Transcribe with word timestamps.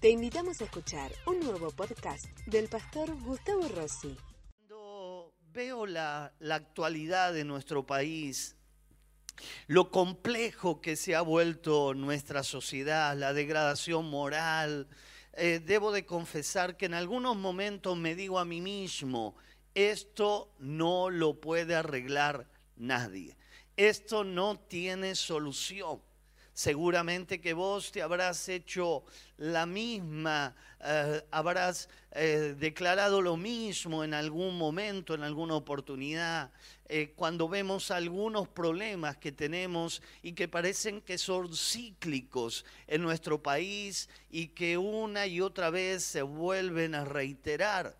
Te 0.00 0.08
invitamos 0.08 0.62
a 0.62 0.64
escuchar 0.64 1.12
un 1.26 1.40
nuevo 1.40 1.70
podcast 1.72 2.24
del 2.46 2.70
pastor 2.70 3.14
Gustavo 3.20 3.68
Rossi. 3.68 4.16
Cuando 4.48 5.34
veo 5.52 5.84
la, 5.84 6.32
actualidad 6.50 7.34
de 7.34 7.44
nuestro 7.44 7.84
país, 7.84 8.56
lo 9.66 9.90
complejo 9.90 10.80
que 10.80 10.96
se 10.96 11.14
ha 11.14 11.20
vuelto 11.20 11.92
nuestra 11.92 12.42
sociedad, 12.44 13.14
la 13.14 13.34
degradación 13.34 14.08
moral, 14.08 14.88
eh, 15.34 15.60
debo 15.62 15.92
de 15.92 16.06
confesar 16.06 16.78
que 16.78 16.86
en 16.86 16.94
algunos 16.94 17.36
momentos 17.36 17.94
me 17.98 18.14
digo 18.14 18.38
a 18.38 18.46
mí 18.46 18.62
mismo, 18.62 19.34
esto 19.74 20.50
no 20.58 21.10
lo 21.10 21.42
puede 21.42 21.74
arreglar 21.74 22.48
nadie, 22.74 23.36
esto 23.76 24.24
no 24.24 24.58
tiene 24.60 25.14
solución. 25.14 26.00
Seguramente 26.60 27.40
que 27.40 27.54
vos 27.54 27.90
te 27.90 28.02
habrás 28.02 28.46
hecho 28.50 29.02
la 29.38 29.64
misma, 29.64 30.54
eh, 30.84 31.24
habrás 31.30 31.88
eh, 32.10 32.54
declarado 32.58 33.22
lo 33.22 33.38
mismo 33.38 34.04
en 34.04 34.12
algún 34.12 34.58
momento, 34.58 35.14
en 35.14 35.22
alguna 35.22 35.54
oportunidad, 35.54 36.52
eh, 36.86 37.14
cuando 37.16 37.48
vemos 37.48 37.90
algunos 37.90 38.46
problemas 38.46 39.16
que 39.16 39.32
tenemos 39.32 40.02
y 40.20 40.34
que 40.34 40.48
parecen 40.48 41.00
que 41.00 41.16
son 41.16 41.56
cíclicos 41.56 42.66
en 42.86 43.00
nuestro 43.00 43.42
país 43.42 44.10
y 44.28 44.48
que 44.48 44.76
una 44.76 45.26
y 45.26 45.40
otra 45.40 45.70
vez 45.70 46.04
se 46.04 46.20
vuelven 46.20 46.94
a 46.94 47.06
reiterar. 47.06 47.96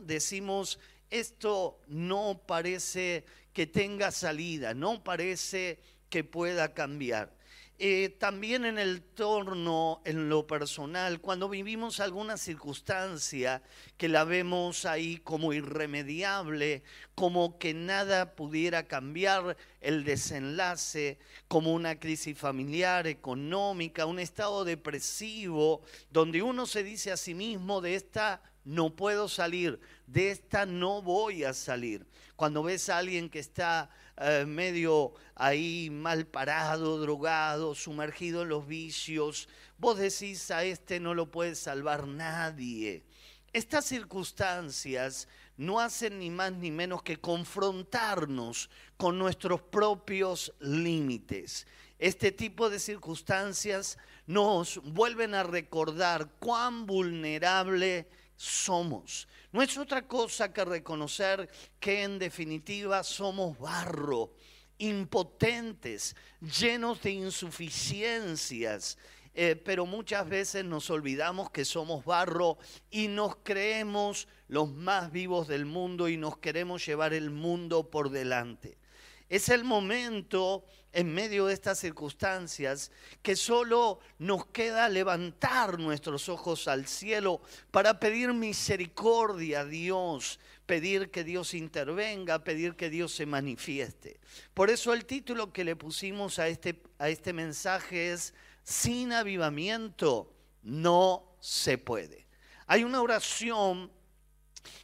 Decimos, 0.00 0.78
esto 1.10 1.78
no 1.88 2.40
parece 2.46 3.26
que 3.52 3.66
tenga 3.66 4.10
salida, 4.12 4.72
no 4.72 5.04
parece 5.04 5.78
que 6.08 6.24
pueda 6.24 6.72
cambiar. 6.72 7.36
Eh, 7.80 8.16
también 8.18 8.64
en 8.64 8.76
el 8.76 9.02
torno, 9.02 10.02
en 10.04 10.28
lo 10.28 10.48
personal, 10.48 11.20
cuando 11.20 11.48
vivimos 11.48 12.00
alguna 12.00 12.36
circunstancia 12.36 13.62
que 13.96 14.08
la 14.08 14.24
vemos 14.24 14.84
ahí 14.84 15.18
como 15.18 15.52
irremediable, 15.52 16.82
como 17.14 17.56
que 17.56 17.74
nada 17.74 18.34
pudiera 18.34 18.88
cambiar 18.88 19.56
el 19.80 20.02
desenlace, 20.02 21.20
como 21.46 21.72
una 21.72 22.00
crisis 22.00 22.36
familiar, 22.36 23.06
económica, 23.06 24.06
un 24.06 24.18
estado 24.18 24.64
depresivo, 24.64 25.82
donde 26.10 26.42
uno 26.42 26.66
se 26.66 26.82
dice 26.82 27.12
a 27.12 27.16
sí 27.16 27.32
mismo, 27.32 27.80
de 27.80 27.94
esta 27.94 28.42
no 28.64 28.96
puedo 28.96 29.28
salir, 29.28 29.78
de 30.08 30.32
esta 30.32 30.66
no 30.66 31.00
voy 31.00 31.44
a 31.44 31.54
salir. 31.54 32.06
Cuando 32.34 32.64
ves 32.64 32.88
a 32.88 32.98
alguien 32.98 33.30
que 33.30 33.38
está 33.38 33.88
eh, 34.20 34.44
medio 34.46 35.14
ahí 35.34 35.90
mal 35.90 36.26
parado, 36.26 36.98
drogado, 37.00 37.74
sumergido 37.74 38.42
en 38.42 38.48
los 38.48 38.66
vicios, 38.66 39.48
vos 39.78 39.98
decís 39.98 40.50
a 40.50 40.64
este 40.64 41.00
no 41.00 41.14
lo 41.14 41.30
puede 41.30 41.54
salvar 41.54 42.06
nadie. 42.06 43.04
Estas 43.52 43.86
circunstancias 43.86 45.28
no 45.56 45.80
hacen 45.80 46.18
ni 46.18 46.30
más 46.30 46.52
ni 46.52 46.70
menos 46.70 47.02
que 47.02 47.18
confrontarnos 47.18 48.70
con 48.96 49.18
nuestros 49.18 49.62
propios 49.62 50.52
límites. 50.60 51.66
Este 51.98 52.30
tipo 52.30 52.70
de 52.70 52.78
circunstancias 52.78 53.98
nos 54.26 54.80
vuelven 54.84 55.34
a 55.34 55.42
recordar 55.42 56.28
cuán 56.38 56.86
vulnerable 56.86 58.08
somos. 58.38 59.28
No 59.52 59.60
es 59.60 59.76
otra 59.76 60.06
cosa 60.06 60.52
que 60.52 60.64
reconocer 60.64 61.50
que 61.80 62.04
en 62.04 62.18
definitiva 62.18 63.02
somos 63.02 63.58
barro, 63.58 64.32
impotentes, 64.78 66.16
llenos 66.40 67.02
de 67.02 67.10
insuficiencias. 67.10 68.96
Eh, 69.34 69.54
pero 69.54 69.86
muchas 69.86 70.28
veces 70.28 70.64
nos 70.64 70.90
olvidamos 70.90 71.50
que 71.50 71.64
somos 71.64 72.04
barro 72.04 72.58
y 72.90 73.06
nos 73.06 73.36
creemos 73.36 74.26
los 74.48 74.72
más 74.72 75.12
vivos 75.12 75.46
del 75.46 75.64
mundo 75.64 76.08
y 76.08 76.16
nos 76.16 76.38
queremos 76.38 76.84
llevar 76.84 77.12
el 77.12 77.30
mundo 77.30 77.88
por 77.88 78.10
delante. 78.10 78.78
Es 79.28 79.48
el 79.50 79.64
momento 79.64 80.64
en 80.92 81.12
medio 81.12 81.46
de 81.46 81.54
estas 81.54 81.78
circunstancias 81.78 82.90
que 83.22 83.36
solo 83.36 84.00
nos 84.18 84.46
queda 84.46 84.88
levantar 84.88 85.78
nuestros 85.78 86.28
ojos 86.28 86.66
al 86.66 86.86
cielo 86.86 87.42
para 87.70 88.00
pedir 88.00 88.32
misericordia 88.32 89.60
a 89.60 89.64
Dios, 89.66 90.40
pedir 90.64 91.10
que 91.10 91.24
Dios 91.24 91.52
intervenga, 91.52 92.42
pedir 92.42 92.74
que 92.74 92.88
Dios 92.88 93.12
se 93.12 93.26
manifieste. 93.26 94.18
Por 94.54 94.70
eso 94.70 94.94
el 94.94 95.04
título 95.04 95.52
que 95.52 95.64
le 95.64 95.76
pusimos 95.76 96.38
a 96.38 96.48
este, 96.48 96.80
a 96.98 97.10
este 97.10 97.32
mensaje 97.34 98.12
es, 98.12 98.32
sin 98.64 99.12
avivamiento 99.12 100.32
no 100.62 101.36
se 101.40 101.76
puede. 101.76 102.26
Hay 102.66 102.84
una 102.84 103.02
oración 103.02 103.90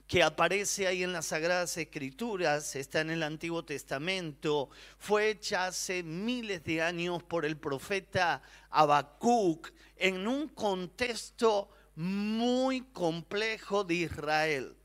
que 0.07 0.23
aparece 0.23 0.87
ahí 0.87 1.03
en 1.03 1.13
las 1.13 1.27
Sagradas 1.27 1.77
Escrituras, 1.77 2.77
está 2.77 3.01
en 3.01 3.11
el 3.11 3.23
Antiguo 3.23 3.65
Testamento, 3.65 4.69
fue 4.99 5.31
hecha 5.31 5.67
hace 5.67 6.03
miles 6.03 6.63
de 6.65 6.83
años 6.83 7.23
por 7.23 7.45
el 7.45 7.57
profeta 7.57 8.43
Habacuc 8.71 9.73
en 9.97 10.29
un 10.29 10.49
contexto 10.49 11.71
muy 11.97 12.83
complejo 12.93 13.85
de 13.85 13.95
Israel. 13.95 14.77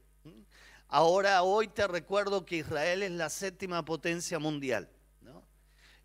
Ahora, 0.88 1.44
hoy 1.44 1.68
te 1.68 1.88
recuerdo 1.88 2.46
que 2.46 2.57
Israel 2.57 3.03
es 3.03 3.12
la 3.12 3.30
séptima 3.30 3.84
potencia 3.86 4.40
mundial. 4.40 4.90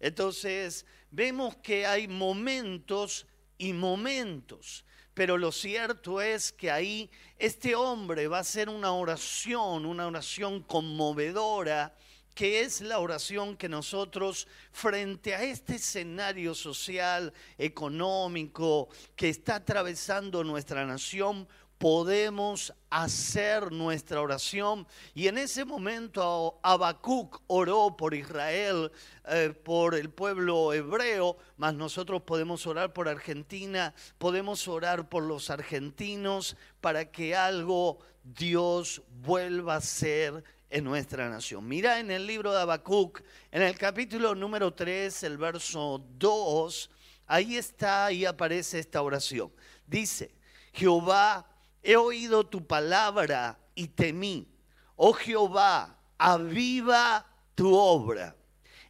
Entonces, 0.01 0.85
vemos 1.11 1.57
que 1.57 1.87
hay 1.87 2.09
momentos 2.09 3.27
y 3.57 3.73
momentos. 3.73 4.85
Pero 5.15 5.39
lo 5.39 5.53
cierto 5.53 6.21
es 6.21 6.53
que 6.53 6.71
ahí 6.71 7.09
este 7.39 7.77
hombre 7.77 8.27
va 8.27 8.39
a 8.39 8.41
hacer 8.41 8.69
una 8.69 8.93
oración, 8.93 9.87
una 9.87 10.09
oración 10.09 10.61
conmovedora, 10.63 11.95
que 12.35 12.63
es 12.63 12.81
la 12.81 12.99
oración 12.99 13.57
que 13.57 13.69
nosotros 13.69 14.49
frente 14.73 15.37
a 15.37 15.43
este 15.45 15.77
escenario 15.77 16.53
social, 16.53 17.33
económico 17.57 18.89
que 19.15 19.29
está 19.29 19.57
atravesando 19.57 20.43
nuestra 20.43 20.85
nación, 20.85 21.47
podemos 21.85 22.73
hacer 22.89 23.71
nuestra 23.71 24.23
oración. 24.23 24.87
Y 25.13 25.29
en 25.29 25.37
ese 25.37 25.67
momento 25.67 26.59
Habacuc 26.63 27.43
oró 27.47 27.95
por 27.95 28.15
Israel, 28.15 28.91
eh, 29.29 29.53
por 29.63 29.95
el 29.95 30.09
pueblo 30.09 30.73
hebreo, 30.73 31.37
mas 31.59 31.75
nosotros 31.75 32.23
podemos 32.23 32.67
orar 32.67 32.95
por 32.95 33.07
Argentina, 33.07 33.93
podemos 34.17 34.67
orar 34.67 35.11
por 35.11 35.25
los 35.25 35.51
argentinos 35.51 36.57
para 36.81 37.13
que 37.13 37.37
algo 37.37 37.99
Dios 38.23 39.03
vuelva 39.21 39.77
a 39.77 39.83
ser 39.83 40.43
en 40.71 40.85
nuestra 40.85 41.29
nación. 41.29 41.69
Mira 41.69 42.01
en 42.01 42.11
el 42.11 42.27
libro 42.27 42.55
de 42.55 42.63
Habacuc, 42.63 43.21
en 43.53 43.61
el 43.61 43.77
capítulo 43.77 44.35
número 44.35 44.73
3, 44.73 45.23
el 45.25 45.37
verso 45.37 46.03
2, 46.17 46.91
ahí 47.27 47.59
está, 47.59 48.07
ahí 48.07 48.25
aparece 48.25 48.79
esta 48.79 49.03
oración. 49.03 49.53
Dice, 49.87 50.35
Jehová 50.73 51.51
He 51.85 51.97
oído 51.97 52.47
tu 52.47 52.67
palabra 52.67 53.59
y 53.75 53.89
temí. 53.89 54.49
Oh 54.97 55.13
Jehová, 55.13 55.99
aviva 56.17 57.27
tu 57.55 57.75
obra. 57.75 58.35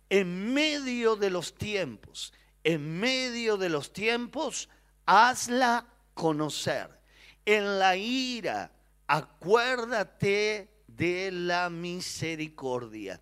En 0.08 0.54
medio 0.54 1.16
de 1.16 1.28
los 1.28 1.54
tiempos, 1.54 2.32
en 2.62 3.00
medio 3.00 3.56
de 3.56 3.68
los 3.68 3.92
tiempos, 3.92 4.68
hazla 5.06 5.88
conocer. 6.14 6.88
En 7.44 7.80
la 7.80 7.96
ira, 7.96 8.70
acuérdate 9.08 10.70
de 10.86 11.32
la 11.32 11.70
misericordia. 11.70 13.20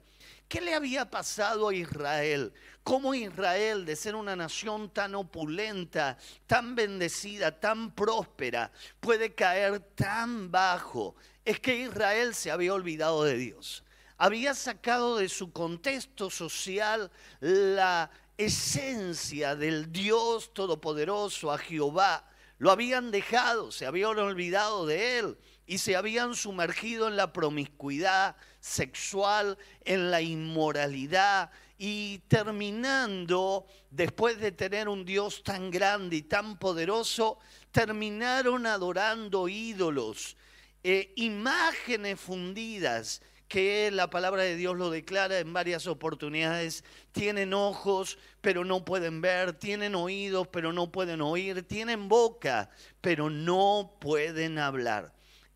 ¿Qué 0.53 0.61
le 0.61 0.75
había 0.75 1.09
pasado 1.09 1.71
a 1.71 1.75
Israel? 1.75 2.53
¿Cómo 2.85 3.15
Israel, 3.15 3.87
de 3.87 3.97
ser 3.97 4.15
una 4.15 4.37
nación 4.37 4.91
tan 4.91 5.15
opulenta, 5.15 6.19
tan 6.47 6.75
bendecida, 6.75 7.59
tan 7.59 7.95
próspera, 7.95 8.71
puede 9.01 9.35
caer 9.35 9.81
tan 9.81 10.51
bajo? 10.51 11.17
Es 11.43 11.59
que 11.59 11.77
Israel 11.77 12.35
se 12.35 12.51
había 12.51 12.75
olvidado 12.75 13.25
de 13.25 13.39
Dios. 13.39 13.83
Había 14.19 14.53
sacado 14.53 15.17
de 15.17 15.31
su 15.31 15.53
contexto 15.53 16.29
social 16.29 17.11
la 17.41 18.11
esencia 18.37 19.57
del 19.57 19.91
Dios 19.91 20.53
Todopoderoso, 20.53 21.51
a 21.51 21.57
Jehová. 21.57 22.29
Lo 22.59 22.71
habían 22.71 23.11
dejado, 23.11 23.73
se 23.73 23.87
habían 23.87 24.19
olvidado 24.19 24.85
de 24.85 25.19
Él 25.19 25.39
y 25.65 25.79
se 25.79 25.97
habían 25.97 26.35
sumergido 26.35 27.09
en 27.09 27.17
la 27.17 27.33
promiscuidad 27.33 28.37
sexual, 28.63 29.59
en 29.85 30.11
la 30.11 30.23
inmoralidad 30.23 31.51
y 31.77 32.19
terminando, 32.29 33.67
después 33.91 34.39
de 34.39 34.53
tener 34.53 34.89
un 34.89 35.05
Dios 35.05 35.43
tan 35.43 35.73
grande 35.73 36.17
y 36.17 36.23
tan 36.23 36.57
poderoso, 36.57 37.41
terminaron 37.73 38.67
adorando 38.67 39.49
ídolos, 39.49 40.37
eh, 40.85 41.13
imágenes 41.17 42.21
fundidas 42.21 43.21
que 43.49 43.91
la 43.91 44.09
palabra 44.09 44.45
de 44.45 44.55
Dios 44.55 44.77
lo 44.77 44.91
declara 44.91 45.41
en 45.41 45.53
varias 45.53 45.89
oportunidades. 45.89 46.85
Tienen 47.11 47.53
ojos, 47.53 48.17
pero 48.41 48.65
no 48.65 48.85
pueden 48.85 49.21
ver, 49.21 49.53
tienen 49.53 49.97
oídos, 49.97 50.47
pero 50.49 50.73
no 50.73 50.93
pueden 50.93 51.21
oír, 51.21 51.67
tienen 51.67 52.09
boca, 52.09 52.71
pero 53.01 53.29
no 53.29 53.97
pueden 54.01 54.61
hablar. 54.61 55.13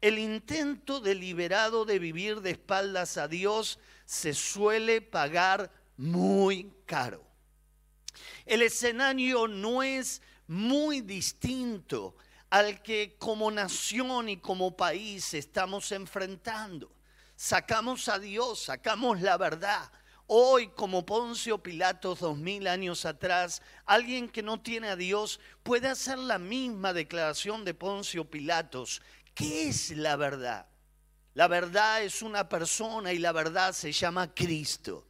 El 0.06 0.20
intento 0.20 1.00
deliberado 1.00 1.84
de 1.84 1.98
vivir 1.98 2.40
de 2.40 2.52
espaldas 2.52 3.16
a 3.16 3.26
Dios 3.26 3.80
se 4.04 4.34
suele 4.34 5.00
pagar 5.00 5.72
muy 5.96 6.72
caro. 6.86 7.24
El 8.44 8.62
escenario 8.62 9.48
no 9.48 9.82
es 9.82 10.22
muy 10.46 11.00
distinto 11.00 12.14
al 12.50 12.82
que 12.84 13.16
como 13.18 13.50
nación 13.50 14.28
y 14.28 14.36
como 14.36 14.76
país 14.76 15.34
estamos 15.34 15.90
enfrentando. 15.90 16.88
Sacamos 17.34 18.08
a 18.08 18.20
Dios, 18.20 18.60
sacamos 18.60 19.20
la 19.20 19.36
verdad. 19.36 19.90
Hoy, 20.28 20.68
como 20.68 21.04
Poncio 21.04 21.58
Pilatos 21.58 22.20
dos 22.20 22.38
mil 22.38 22.68
años 22.68 23.04
atrás, 23.06 23.60
alguien 23.84 24.28
que 24.28 24.44
no 24.44 24.60
tiene 24.60 24.88
a 24.88 24.96
Dios 24.96 25.40
puede 25.64 25.88
hacer 25.88 26.18
la 26.18 26.38
misma 26.38 26.92
declaración 26.92 27.64
de 27.64 27.74
Poncio 27.74 28.30
Pilatos. 28.30 29.02
¿Qué 29.36 29.68
es 29.68 29.90
la 29.90 30.16
verdad? 30.16 30.66
La 31.34 31.46
verdad 31.46 32.02
es 32.02 32.22
una 32.22 32.48
persona 32.48 33.12
y 33.12 33.18
la 33.18 33.32
verdad 33.32 33.74
se 33.74 33.92
llama 33.92 34.32
Cristo. 34.32 35.06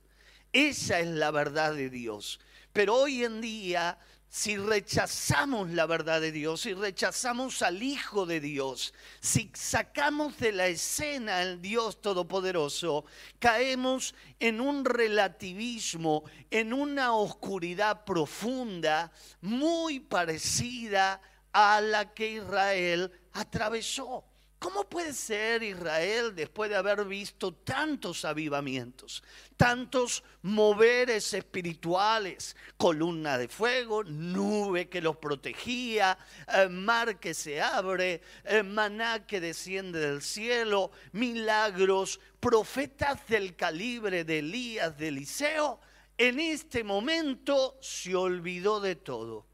Esa 0.53 0.99
es 0.99 1.07
la 1.07 1.31
verdad 1.31 1.75
de 1.75 1.89
Dios. 1.91 2.41
Pero 2.73 2.97
hoy 2.97 3.23
en 3.23 3.41
día 3.41 3.97
si 4.29 4.57
rechazamos 4.57 5.71
la 5.71 5.87
verdad 5.87 6.21
de 6.21 6.33
Dios, 6.33 6.63
si 6.63 6.75
rechazamos 6.75 7.63
al 7.63 7.83
Hijo 7.85 8.27
de 8.27 8.41
Dios, 8.41 8.93
si 9.21 9.51
sacamos 9.55 10.37
de 10.39 10.51
la 10.51 10.67
escena 10.67 11.39
al 11.39 11.63
Dios 11.63 12.03
Todopoderoso, 12.03 13.05
caemos 13.39 14.15
en 14.41 14.61
un 14.61 14.85
relativismo, 14.85 16.25
en 16.51 16.73
una 16.73 17.15
oscuridad 17.15 18.05
profunda 18.05 19.13
muy 19.41 20.01
parecida 20.01 21.21
a 21.53 21.81
la 21.81 22.13
que 22.13 22.33
Israel 22.33 23.11
atravesó. 23.41 24.25
¿Cómo 24.59 24.85
puede 24.85 25.13
ser 25.13 25.63
Israel 25.63 26.35
después 26.35 26.71
de 26.71 26.77
haber 26.77 27.05
visto 27.05 27.53
tantos 27.53 28.25
avivamientos, 28.25 29.23
tantos 29.55 30.25
moveres 30.41 31.35
espirituales, 31.35 32.57
columna 32.79 33.37
de 33.37 33.49
fuego, 33.49 34.03
nube 34.03 34.89
que 34.89 35.03
los 35.03 35.19
protegía, 35.19 36.17
eh, 36.49 36.69
mar 36.71 37.21
que 37.21 37.35
se 37.35 37.61
abre, 37.61 38.23
eh, 38.45 38.63
maná 38.63 39.27
que 39.27 39.43
desciende 39.43 40.01
del 40.01 40.23
cielo, 40.23 40.91
milagros, 41.13 42.19
profetas 42.41 43.27
del 43.29 43.57
calibre 43.57 44.25
de 44.25 44.39
Elías, 44.39 44.97
de 44.97 45.09
Eliseo? 45.09 45.81
En 46.17 46.41
este 46.41 46.83
momento 46.83 47.77
se 47.83 48.17
olvidó 48.17 48.81
de 48.81 48.97
todo 48.97 49.45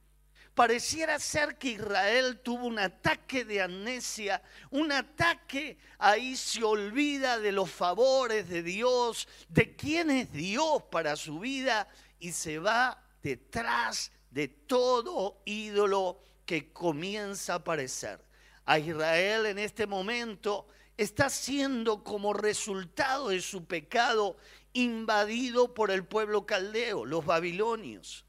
Pareciera 0.54 1.18
ser 1.18 1.56
que 1.56 1.70
Israel 1.70 2.40
tuvo 2.40 2.66
un 2.66 2.78
ataque 2.78 3.46
de 3.46 3.62
amnesia, 3.62 4.42
un 4.70 4.92
ataque, 4.92 5.78
ahí 5.98 6.36
se 6.36 6.62
olvida 6.62 7.38
de 7.38 7.52
los 7.52 7.70
favores 7.70 8.48
de 8.50 8.62
Dios, 8.62 9.26
de 9.48 9.74
quién 9.74 10.10
es 10.10 10.30
Dios 10.30 10.82
para 10.90 11.16
su 11.16 11.38
vida 11.38 11.88
y 12.18 12.32
se 12.32 12.58
va 12.58 13.02
detrás 13.22 14.12
de 14.30 14.48
todo 14.48 15.40
ídolo 15.46 16.20
que 16.44 16.70
comienza 16.70 17.54
a 17.54 17.56
aparecer. 17.56 18.22
A 18.66 18.78
Israel 18.78 19.46
en 19.46 19.58
este 19.58 19.86
momento 19.86 20.66
está 20.98 21.30
siendo 21.30 22.04
como 22.04 22.34
resultado 22.34 23.28
de 23.30 23.40
su 23.40 23.64
pecado 23.64 24.36
invadido 24.74 25.72
por 25.72 25.90
el 25.90 26.04
pueblo 26.04 26.44
caldeo, 26.44 27.06
los 27.06 27.24
babilonios. 27.24 28.26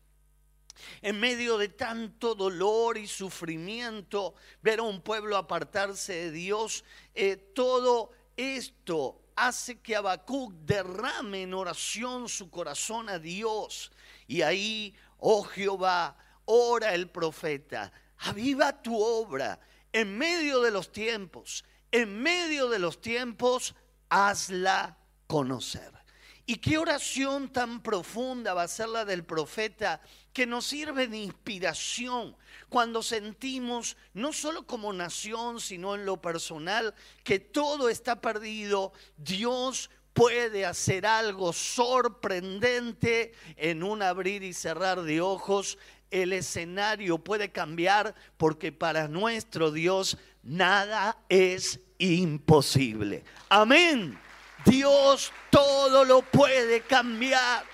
En 1.01 1.19
medio 1.19 1.57
de 1.57 1.69
tanto 1.69 2.35
dolor 2.35 2.97
y 2.97 3.07
sufrimiento, 3.07 4.35
ver 4.61 4.79
a 4.79 4.83
un 4.83 5.01
pueblo 5.01 5.37
apartarse 5.37 6.13
de 6.13 6.31
Dios, 6.31 6.83
eh, 7.13 7.37
todo 7.37 8.11
esto 8.35 9.21
hace 9.35 9.79
que 9.79 9.95
Habacuc 9.95 10.53
derrame 10.53 11.43
en 11.43 11.53
oración 11.53 12.29
su 12.29 12.49
corazón 12.49 13.09
a 13.09 13.19
Dios. 13.19 13.91
Y 14.27 14.41
ahí, 14.41 14.95
oh 15.17 15.43
Jehová, 15.43 16.17
ora 16.45 16.93
el 16.93 17.09
profeta, 17.09 17.91
aviva 18.17 18.81
tu 18.81 19.01
obra 19.01 19.59
en 19.91 20.17
medio 20.17 20.61
de 20.61 20.71
los 20.71 20.91
tiempos, 20.91 21.63
en 21.91 22.21
medio 22.21 22.69
de 22.69 22.79
los 22.79 22.99
tiempos, 22.99 23.75
hazla 24.09 24.97
conocer. 25.27 26.02
Y 26.45 26.57
qué 26.57 26.77
oración 26.77 27.49
tan 27.49 27.81
profunda 27.81 28.53
va 28.53 28.63
a 28.63 28.67
ser 28.67 28.89
la 28.89 29.05
del 29.05 29.23
profeta 29.23 30.01
que 30.33 30.45
nos 30.45 30.65
sirve 30.65 31.07
de 31.07 31.17
inspiración 31.17 32.35
cuando 32.67 33.01
sentimos, 33.01 33.95
no 34.13 34.33
solo 34.33 34.65
como 34.65 34.91
nación, 34.91 35.61
sino 35.61 35.95
en 35.95 36.05
lo 36.05 36.21
personal, 36.21 36.93
que 37.23 37.39
todo 37.39 37.87
está 37.87 38.19
perdido. 38.19 38.91
Dios 39.15 39.89
puede 40.13 40.65
hacer 40.65 41.05
algo 41.05 41.53
sorprendente 41.53 43.33
en 43.55 43.83
un 43.83 44.01
abrir 44.01 44.43
y 44.43 44.53
cerrar 44.53 45.03
de 45.03 45.21
ojos. 45.21 45.77
El 46.11 46.33
escenario 46.33 47.19
puede 47.19 47.51
cambiar 47.51 48.15
porque 48.37 48.71
para 48.71 49.07
nuestro 49.07 49.71
Dios 49.71 50.17
nada 50.43 51.17
es 51.29 51.79
imposible. 51.99 53.23
Amén. 53.49 54.19
Dios 54.65 55.31
todo 55.49 56.05
lo 56.05 56.21
puede 56.21 56.81
cambiar. 56.81 57.65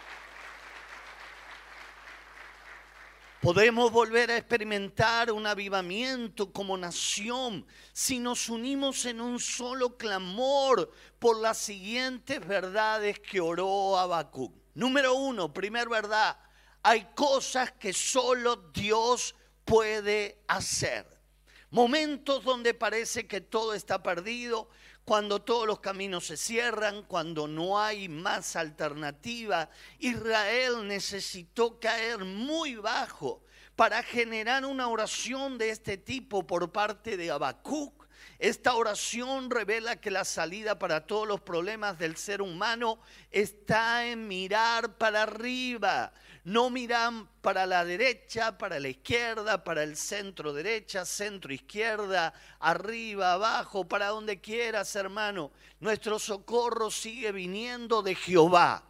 Podemos 3.41 3.89
volver 3.91 4.31
a 4.31 4.37
experimentar 4.37 5.31
un 5.31 5.47
avivamiento 5.47 6.51
como 6.51 6.77
nación 6.77 7.65
si 7.93 8.19
nos 8.19 8.49
unimos 8.49 9.05
en 9.05 9.21
un 9.21 9.39
solo 9.39 9.95
clamor 9.95 10.91
por 11.19 11.39
las 11.39 11.57
siguientes 11.57 12.45
verdades 12.45 13.17
que 13.19 13.39
oró 13.39 13.97
Habacuc. 13.97 14.53
Número 14.73 15.13
uno, 15.13 15.53
primer 15.53 15.87
verdad, 15.87 16.37
hay 16.83 17.07
cosas 17.15 17.71
que 17.71 17.93
solo 17.93 18.57
Dios 18.73 19.33
puede 19.63 20.41
hacer. 20.47 21.07
Momentos 21.71 22.43
donde 22.43 22.73
parece 22.73 23.25
que 23.25 23.39
todo 23.39 23.73
está 23.73 24.03
perdido, 24.03 24.69
cuando 25.09 25.41
todos 25.41 25.65
los 25.65 25.79
caminos 25.79 26.27
se 26.27 26.37
cierran, 26.37 27.01
cuando 27.01 27.47
no 27.47 27.81
hay 27.81 28.07
más 28.07 28.55
alternativa. 28.55 29.67
Israel 29.97 30.87
necesitó 30.87 31.79
caer 31.79 32.19
muy 32.25 32.75
bajo 32.75 33.41
para 33.75 34.03
generar 34.03 34.65
una 34.65 34.87
oración 34.87 35.57
de 35.57 35.71
este 35.71 35.97
tipo 35.97 36.45
por 36.45 36.71
parte 36.71 37.17
de 37.17 37.31
Habacuc. 37.31 38.07
Esta 38.37 38.75
oración 38.75 39.49
revela 39.49 39.99
que 39.99 40.11
la 40.11 40.25
salida 40.25 40.77
para 40.77 41.07
todos 41.07 41.27
los 41.27 41.41
problemas 41.41 41.97
del 41.97 42.15
ser 42.15 42.43
humano 42.43 42.99
está 43.31 44.05
en 44.05 44.27
mirar 44.27 44.95
para 44.99 45.23
arriba, 45.23 46.13
no 46.43 46.69
miran 46.69 47.27
para 47.41 47.65
la 47.65 47.83
derecha, 47.83 48.57
para 48.57 48.79
la 48.79 48.89
izquierda, 48.89 49.63
para 49.63 49.83
el 49.83 49.97
centro 49.97 50.53
derecha, 50.53 51.05
centro 51.05 51.53
izquierda, 51.53 52.33
arriba, 52.59 53.33
abajo, 53.33 53.87
para 53.87 54.07
donde 54.07 54.39
quieras, 54.39 54.95
hermano. 54.95 55.51
Nuestro 55.79 56.19
socorro 56.19 56.91
sigue 56.91 57.31
viniendo 57.31 58.01
de 58.01 58.15
Jehová, 58.15 58.83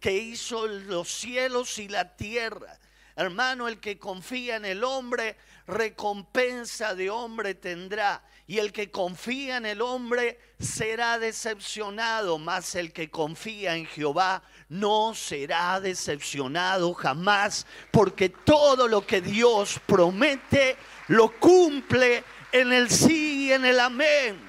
que 0.00 0.12
hizo 0.12 0.66
los 0.66 1.08
cielos 1.08 1.78
y 1.78 1.88
la 1.88 2.16
tierra. 2.16 2.78
Hermano, 3.16 3.66
el 3.66 3.80
que 3.80 3.98
confía 3.98 4.56
en 4.56 4.66
el 4.66 4.84
hombre, 4.84 5.36
recompensa 5.66 6.94
de 6.94 7.08
hombre 7.10 7.54
tendrá. 7.54 8.22
Y 8.46 8.58
el 8.58 8.72
que 8.72 8.90
confía 8.90 9.56
en 9.56 9.66
el 9.66 9.80
hombre 9.80 10.38
será 10.60 11.18
decepcionado, 11.18 12.38
mas 12.38 12.74
el 12.74 12.92
que 12.92 13.10
confía 13.10 13.74
en 13.74 13.86
Jehová 13.86 14.42
no 14.68 15.14
será 15.14 15.80
decepcionado 15.80 16.92
jamás, 16.94 17.66
porque 17.90 18.28
todo 18.28 18.88
lo 18.88 19.06
que 19.06 19.20
Dios 19.20 19.80
promete 19.86 20.76
lo 21.08 21.38
cumple 21.38 22.24
en 22.52 22.72
el 22.72 22.90
sí 22.90 23.46
y 23.46 23.52
en 23.52 23.64
el 23.64 23.78
amén. 23.80 24.40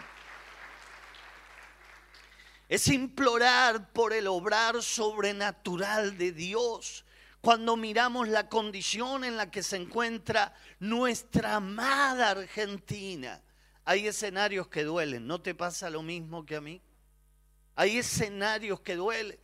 Es 2.69 2.88
implorar 2.88 3.91
por 3.93 4.12
el 4.12 4.27
obrar 4.27 4.81
sobrenatural 4.81 6.17
de 6.17 6.31
Dios 6.31 7.05
cuando 7.39 7.77
miramos 7.77 8.27
la 8.27 8.50
condición 8.50 9.24
en 9.24 9.38
la 9.38 9.50
que 9.50 9.63
se 9.63 9.77
encuentra 9.77 10.53
nuestra 10.79 11.55
amada 11.55 12.31
Argentina. 12.31 13.41
Hay 13.86 14.07
escenarios 14.07 14.67
que 14.67 14.83
duelen, 14.83 15.27
¿no 15.27 15.39
te 15.39 15.55
pasa 15.55 15.89
lo 15.89 16.01
mismo 16.01 16.45
que 16.45 16.57
a 16.57 16.62
mí? 16.62 16.81
Hay 17.75 18.00
escenarios 18.00 18.81
que 18.81 18.95
duelen. 18.95 19.39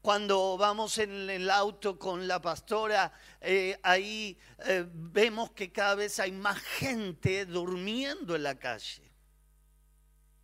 Cuando 0.00 0.56
vamos 0.56 0.98
en 0.98 1.28
el 1.28 1.50
auto 1.50 1.98
con 1.98 2.28
la 2.28 2.40
pastora, 2.40 3.12
eh, 3.40 3.78
ahí 3.82 4.38
eh, 4.60 4.86
vemos 4.88 5.50
que 5.50 5.72
cada 5.72 5.96
vez 5.96 6.18
hay 6.20 6.32
más 6.32 6.58
gente 6.58 7.44
durmiendo 7.46 8.36
en 8.36 8.42
la 8.42 8.58
calle. 8.58 9.10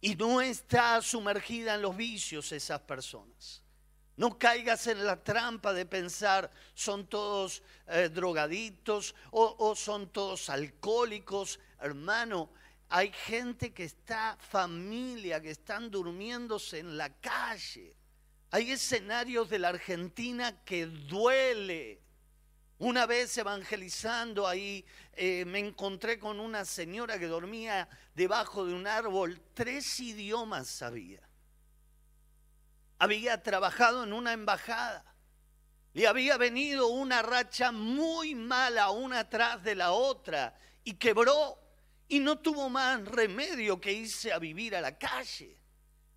y 0.01 0.17
no 0.17 0.43
está 0.43 1.01
sumergida 1.01 1.77
en 1.77 1.83
los 1.83 1.97
vicios 1.97 2.53
esas 2.53 2.81
personas. 2.81 3.63
No 4.17 4.39
caigas 4.39 4.87
en 4.87 5.05
la 5.07 5.23
trampa 5.25 5.73
de 5.73 5.87
pensar 5.87 6.51
son 6.75 7.07
todos 7.07 7.63
eh, 7.89 8.11
drogaditos 8.13 9.15
o, 9.31 9.57
o 9.59 9.75
son 9.75 10.09
todos 10.11 10.51
alcohólicos. 10.51 11.59
Hermano, 11.81 12.51
hay 12.91 13.11
gente 13.13 13.73
que 13.73 13.85
está, 13.85 14.37
familia, 14.39 15.41
que 15.41 15.51
están 15.51 15.91
durmiéndose 15.91 16.79
en 16.81 16.97
la 16.97 17.09
calle. 17.09 17.97
Hay 18.55 18.71
escenarios 18.71 19.51
de 19.51 19.59
la 19.59 19.71
Argentina 19.71 20.63
que 20.65 20.87
duele. 20.87 22.01
Una 22.79 23.05
vez 23.05 23.37
evangelizando 23.37 24.47
ahí, 24.47 24.87
eh, 25.15 25.45
me 25.45 25.59
encontré 25.59 26.21
con 26.21 26.39
una 26.39 26.65
señora 26.65 27.19
que 27.19 27.27
dormía 27.27 27.89
debajo 28.15 28.65
de 28.65 28.73
un 28.73 28.87
árbol, 28.87 29.43
tres 29.55 29.99
idiomas 29.99 30.69
sabía. 30.69 31.29
Había 33.01 33.43
trabajado 33.43 34.05
en 34.05 34.13
una 34.13 34.33
embajada. 34.33 35.05
Le 35.93 36.07
había 36.07 36.37
venido 36.37 36.87
una 36.87 37.23
racha 37.23 37.73
muy 37.73 38.37
mala 38.37 38.91
una 38.91 39.29
tras 39.29 39.65
de 39.65 39.75
la 39.75 39.91
otra 39.91 40.57
y 40.85 40.95
quebró 40.95 41.59
y 42.07 42.21
no 42.21 42.39
tuvo 42.39 42.71
más 42.71 43.05
remedio 43.05 43.81
que 43.81 43.93
irse 43.93 44.33
a 44.33 44.39
vivir 44.39 44.77
a 44.77 44.81
la 44.81 44.97
calle. 44.97 45.59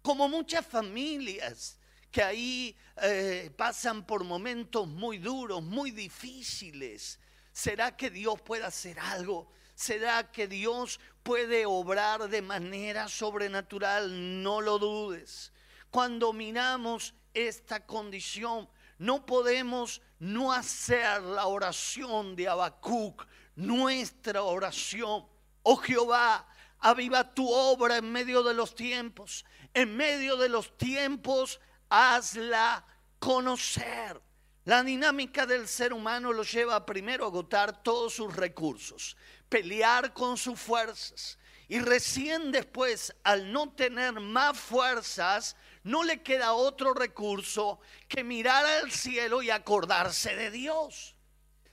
Como 0.03 0.29
muchas 0.29 0.63
familias 0.63 1.76
que 2.11 2.23
ahí 2.23 2.77
eh, 3.01 3.51
pasan 3.55 4.05
por 4.05 4.23
momentos 4.23 4.87
muy 4.87 5.17
duros, 5.17 5.61
muy 5.61 5.91
difíciles. 5.91 7.19
¿Será 7.51 7.95
que 7.95 8.09
Dios 8.09 8.41
puede 8.41 8.63
hacer 8.63 8.99
algo? 8.99 9.51
¿Será 9.75 10.31
que 10.31 10.47
Dios 10.47 10.99
puede 11.23 11.65
obrar 11.65 12.29
de 12.29 12.41
manera 12.41 13.07
sobrenatural? 13.07 14.41
No 14.43 14.61
lo 14.61 14.79
dudes. 14.79 15.51
Cuando 15.91 16.33
miramos 16.33 17.13
esta 17.33 17.85
condición, 17.85 18.69
no 18.97 19.25
podemos 19.25 20.01
no 20.19 20.51
hacer 20.51 21.21
la 21.21 21.45
oración 21.45 22.35
de 22.35 22.47
Habacuc, 22.47 23.27
nuestra 23.55 24.41
oración. 24.43 25.27
Oh 25.61 25.77
Jehová, 25.77 26.47
aviva 26.79 27.33
tu 27.33 27.47
obra 27.47 27.97
en 27.97 28.11
medio 28.11 28.43
de 28.43 28.53
los 28.53 28.73
tiempos. 28.75 29.45
En 29.73 29.95
medio 29.95 30.37
de 30.37 30.49
los 30.49 30.77
tiempos, 30.77 31.59
hazla 31.89 32.85
conocer. 33.19 34.21
La 34.65 34.83
dinámica 34.83 35.45
del 35.45 35.67
ser 35.67 35.93
humano 35.93 36.33
lo 36.33 36.43
lleva 36.43 36.85
primero 36.85 37.23
a 37.23 37.27
agotar 37.27 37.83
todos 37.83 38.15
sus 38.15 38.35
recursos, 38.35 39.15
pelear 39.47 40.13
con 40.13 40.37
sus 40.37 40.59
fuerzas. 40.59 41.37
Y 41.69 41.79
recién 41.79 42.51
después, 42.51 43.13
al 43.23 43.51
no 43.51 43.71
tener 43.73 44.19
más 44.19 44.57
fuerzas, 44.57 45.55
no 45.83 46.03
le 46.03 46.21
queda 46.21 46.53
otro 46.53 46.93
recurso 46.93 47.79
que 48.07 48.23
mirar 48.23 48.65
al 48.65 48.91
cielo 48.91 49.41
y 49.41 49.49
acordarse 49.49 50.35
de 50.35 50.51
Dios. 50.51 51.15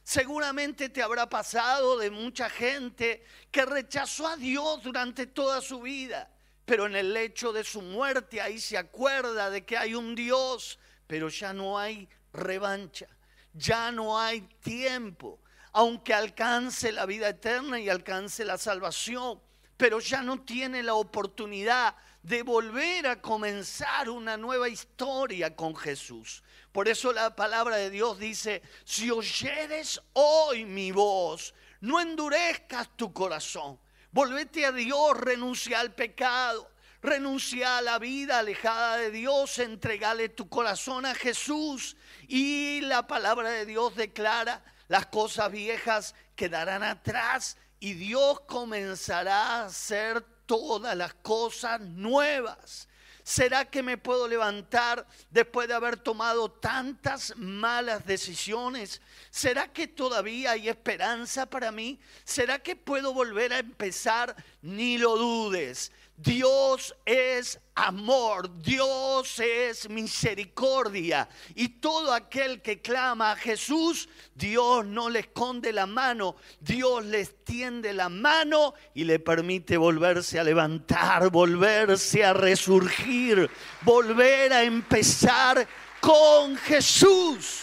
Seguramente 0.04 0.88
te 0.88 1.02
habrá 1.02 1.28
pasado 1.28 1.98
de 1.98 2.10
mucha 2.10 2.50
gente 2.50 3.24
que 3.50 3.64
rechazó 3.64 4.28
a 4.28 4.36
Dios 4.36 4.82
durante 4.82 5.26
toda 5.26 5.60
su 5.60 5.80
vida 5.80 6.33
pero 6.64 6.86
en 6.86 6.96
el 6.96 7.12
lecho 7.12 7.52
de 7.52 7.64
su 7.64 7.82
muerte 7.82 8.40
ahí 8.40 8.58
se 8.58 8.78
acuerda 8.78 9.50
de 9.50 9.64
que 9.64 9.76
hay 9.76 9.94
un 9.94 10.14
Dios, 10.14 10.78
pero 11.06 11.28
ya 11.28 11.52
no 11.52 11.78
hay 11.78 12.08
revancha, 12.32 13.06
ya 13.52 13.92
no 13.92 14.18
hay 14.18 14.40
tiempo, 14.62 15.40
aunque 15.72 16.14
alcance 16.14 16.92
la 16.92 17.06
vida 17.06 17.28
eterna 17.28 17.78
y 17.78 17.88
alcance 17.88 18.44
la 18.44 18.58
salvación, 18.58 19.40
pero 19.76 20.00
ya 20.00 20.22
no 20.22 20.40
tiene 20.42 20.82
la 20.82 20.94
oportunidad 20.94 21.96
de 22.22 22.42
volver 22.42 23.06
a 23.06 23.20
comenzar 23.20 24.08
una 24.08 24.36
nueva 24.36 24.68
historia 24.68 25.54
con 25.54 25.76
Jesús. 25.76 26.42
Por 26.72 26.88
eso 26.88 27.12
la 27.12 27.36
palabra 27.36 27.76
de 27.76 27.90
Dios 27.90 28.18
dice, 28.18 28.62
si 28.84 29.10
oyeres 29.10 30.00
hoy 30.14 30.64
mi 30.64 30.90
voz, 30.90 31.54
no 31.80 32.00
endurezcas 32.00 32.96
tu 32.96 33.12
corazón. 33.12 33.78
Volvete 34.14 34.64
a 34.64 34.70
Dios, 34.70 35.16
renuncia 35.16 35.80
al 35.80 35.92
pecado, 35.92 36.70
renuncia 37.02 37.78
a 37.78 37.82
la 37.82 37.98
vida 37.98 38.38
alejada 38.38 38.98
de 38.98 39.10
Dios, 39.10 39.58
entregale 39.58 40.28
tu 40.28 40.48
corazón 40.48 41.04
a 41.04 41.16
Jesús. 41.16 41.96
Y 42.28 42.80
la 42.82 43.08
palabra 43.08 43.50
de 43.50 43.66
Dios 43.66 43.96
declara, 43.96 44.62
las 44.86 45.06
cosas 45.06 45.50
viejas 45.50 46.14
quedarán 46.36 46.84
atrás 46.84 47.56
y 47.80 47.94
Dios 47.94 48.38
comenzará 48.42 49.62
a 49.62 49.64
hacer 49.64 50.20
todas 50.46 50.96
las 50.96 51.14
cosas 51.14 51.80
nuevas. 51.80 52.86
¿Será 53.24 53.64
que 53.64 53.82
me 53.82 53.96
puedo 53.96 54.28
levantar 54.28 55.06
después 55.30 55.66
de 55.66 55.72
haber 55.72 55.96
tomado 55.96 56.50
tantas 56.50 57.34
malas 57.38 58.04
decisiones? 58.04 59.00
¿Será 59.30 59.66
que 59.72 59.86
todavía 59.88 60.50
hay 60.50 60.68
esperanza 60.68 61.46
para 61.46 61.72
mí? 61.72 61.98
¿Será 62.24 62.58
que 62.58 62.76
puedo 62.76 63.14
volver 63.14 63.54
a 63.54 63.60
empezar? 63.60 64.36
Ni 64.60 64.98
lo 64.98 65.16
dudes. 65.16 65.90
Dios 66.16 66.94
es 67.04 67.58
amor, 67.74 68.62
Dios 68.62 69.40
es 69.40 69.88
misericordia. 69.88 71.28
Y 71.56 71.68
todo 71.80 72.12
aquel 72.12 72.62
que 72.62 72.80
clama 72.80 73.32
a 73.32 73.36
Jesús, 73.36 74.08
Dios 74.34 74.86
no 74.86 75.10
le 75.10 75.20
esconde 75.20 75.72
la 75.72 75.86
mano, 75.86 76.36
Dios 76.60 77.04
le 77.04 77.22
extiende 77.22 77.92
la 77.92 78.08
mano 78.08 78.74
y 78.94 79.04
le 79.04 79.18
permite 79.18 79.76
volverse 79.76 80.38
a 80.38 80.44
levantar, 80.44 81.30
volverse 81.30 82.24
a 82.24 82.32
resurgir, 82.32 83.50
volver 83.82 84.52
a 84.52 84.62
empezar 84.62 85.66
con 86.00 86.56
Jesús. 86.56 87.60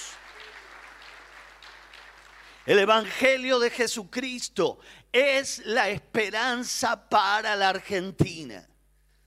El 2.65 2.79
Evangelio 2.79 3.59
de 3.59 3.71
Jesucristo 3.71 4.79
es 5.11 5.59
la 5.65 5.89
esperanza 5.89 7.09
para 7.09 7.55
la 7.55 7.69
Argentina. 7.69 8.67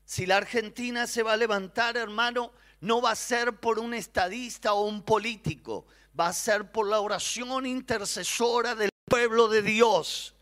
Si 0.04 0.26
la 0.26 0.36
Argentina 0.38 1.06
se 1.06 1.22
va 1.22 1.32
a 1.32 1.36
levantar, 1.36 1.96
hermano, 1.96 2.52
no 2.80 3.00
va 3.00 3.12
a 3.12 3.16
ser 3.16 3.60
por 3.60 3.78
un 3.78 3.94
estadista 3.94 4.74
o 4.74 4.86
un 4.86 5.02
político, 5.02 5.86
va 6.18 6.26
a 6.28 6.32
ser 6.32 6.70
por 6.70 6.88
la 6.88 7.00
oración 7.00 7.66
intercesora 7.66 8.74
del 8.74 8.90
pueblo 9.04 9.48
de 9.48 9.62
Dios. 9.62 10.34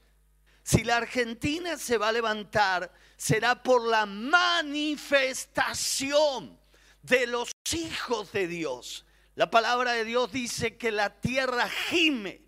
Si 0.63 0.85
la 0.85 0.99
Argentina 0.99 1.79
se 1.79 1.99
va 1.99 2.09
a 2.09 2.13
levantar, 2.13 2.93
será 3.17 3.63
por 3.63 3.87
la 3.87 4.07
manifestación 4.07 6.59
de 7.03 7.27
los 7.27 7.51
hijos 7.73 8.31
de 8.33 8.47
Dios. 8.47 9.05
La 9.35 9.51
palabra 9.51 9.93
de 9.93 10.05
Dios 10.05 10.31
dice 10.31 10.77
que 10.77 10.93
la 10.93 11.19
tierra 11.21 11.69
gime 11.69 12.42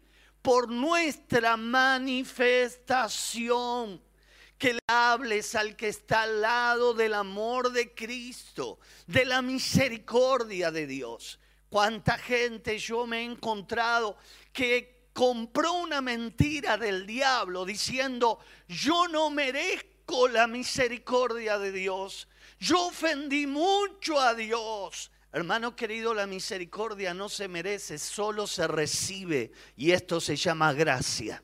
por 0.45 0.71
nuestra 0.71 1.57
manifestación. 1.57 4.01
Que 4.59 4.75
le 4.75 4.81
hables 4.87 5.55
al 5.55 5.75
que 5.75 5.89
está 5.89 6.21
al 6.23 6.43
lado 6.43 6.95
del 6.95 7.15
amor 7.15 7.73
de 7.73 7.93
Cristo, 7.95 8.79
de 9.07 9.25
la 9.25 9.41
misericordia 9.43 10.71
de 10.71 10.87
Dios. 10.87 11.41
Cuánta 11.71 12.19
gente 12.19 12.79
yo 12.79 13.07
me 13.07 13.21
he 13.21 13.25
encontrado 13.25 14.19
que 14.53 15.09
compró 15.15 15.73
una 15.73 16.03
mentira 16.03 16.77
del 16.77 17.07
diablo 17.07 17.65
diciendo, 17.65 18.39
yo 18.69 19.09
no 19.09 19.31
merezco 19.31 20.29
la 20.29 20.47
misericordia 20.47 21.59
de 21.59 21.73
Dios. 21.73 22.29
Yo 22.61 22.89
ofendí 22.89 23.47
mucho 23.47 24.21
a 24.21 24.35
Dios. 24.35 25.11
Hermano 25.35 25.75
querido, 25.75 26.15
la 26.15 26.29
misericordia 26.29 27.13
no 27.13 27.29
se 27.29 27.49
merece, 27.49 27.99
solo 27.99 28.47
se 28.47 28.69
recibe 28.69 29.51
y 29.77 29.91
esto 29.91 30.21
se 30.21 30.37
llama 30.37 30.73
gracia. 30.73 31.43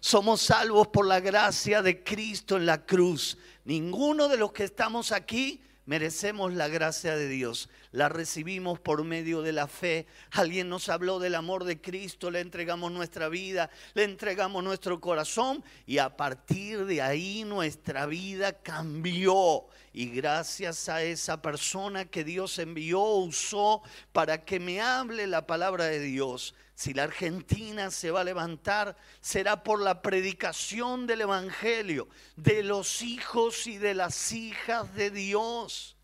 Somos 0.00 0.40
salvos 0.40 0.88
por 0.88 1.06
la 1.06 1.20
gracia 1.20 1.82
de 1.82 2.02
Cristo 2.02 2.56
en 2.56 2.64
la 2.64 2.86
cruz. 2.86 3.36
Ninguno 3.66 4.28
de 4.28 4.38
los 4.38 4.52
que 4.52 4.64
estamos 4.64 5.12
aquí 5.12 5.60
merecemos 5.84 6.54
la 6.54 6.68
gracia 6.68 7.14
de 7.14 7.28
Dios. 7.28 7.68
La 7.92 8.08
recibimos 8.08 8.80
por 8.80 9.04
medio 9.04 9.42
de 9.42 9.52
la 9.52 9.66
fe. 9.66 10.06
Alguien 10.32 10.68
nos 10.68 10.88
habló 10.88 11.18
del 11.18 11.34
amor 11.34 11.64
de 11.64 11.80
Cristo, 11.80 12.30
le 12.30 12.40
entregamos 12.40 12.92
nuestra 12.92 13.28
vida, 13.28 13.70
le 13.94 14.04
entregamos 14.04 14.62
nuestro 14.62 15.00
corazón 15.00 15.64
y 15.86 15.98
a 15.98 16.16
partir 16.16 16.84
de 16.86 17.02
ahí 17.02 17.44
nuestra 17.44 18.06
vida 18.06 18.52
cambió 18.62 19.66
y 19.96 20.10
gracias 20.10 20.90
a 20.90 21.02
esa 21.02 21.40
persona 21.40 22.04
que 22.04 22.22
Dios 22.22 22.58
envió, 22.58 23.00
usó 23.00 23.80
para 24.12 24.44
que 24.44 24.60
me 24.60 24.82
hable 24.82 25.26
la 25.26 25.46
palabra 25.46 25.86
de 25.86 26.00
Dios. 26.00 26.54
Si 26.74 26.92
la 26.92 27.04
Argentina 27.04 27.90
se 27.90 28.10
va 28.10 28.20
a 28.20 28.24
levantar, 28.24 28.94
será 29.22 29.62
por 29.62 29.80
la 29.80 30.02
predicación 30.02 31.06
del 31.06 31.22
Evangelio, 31.22 32.08
de 32.36 32.62
los 32.62 33.00
hijos 33.00 33.66
y 33.66 33.78
de 33.78 33.94
las 33.94 34.32
hijas 34.32 34.94
de 34.94 35.10
Dios. 35.10 35.95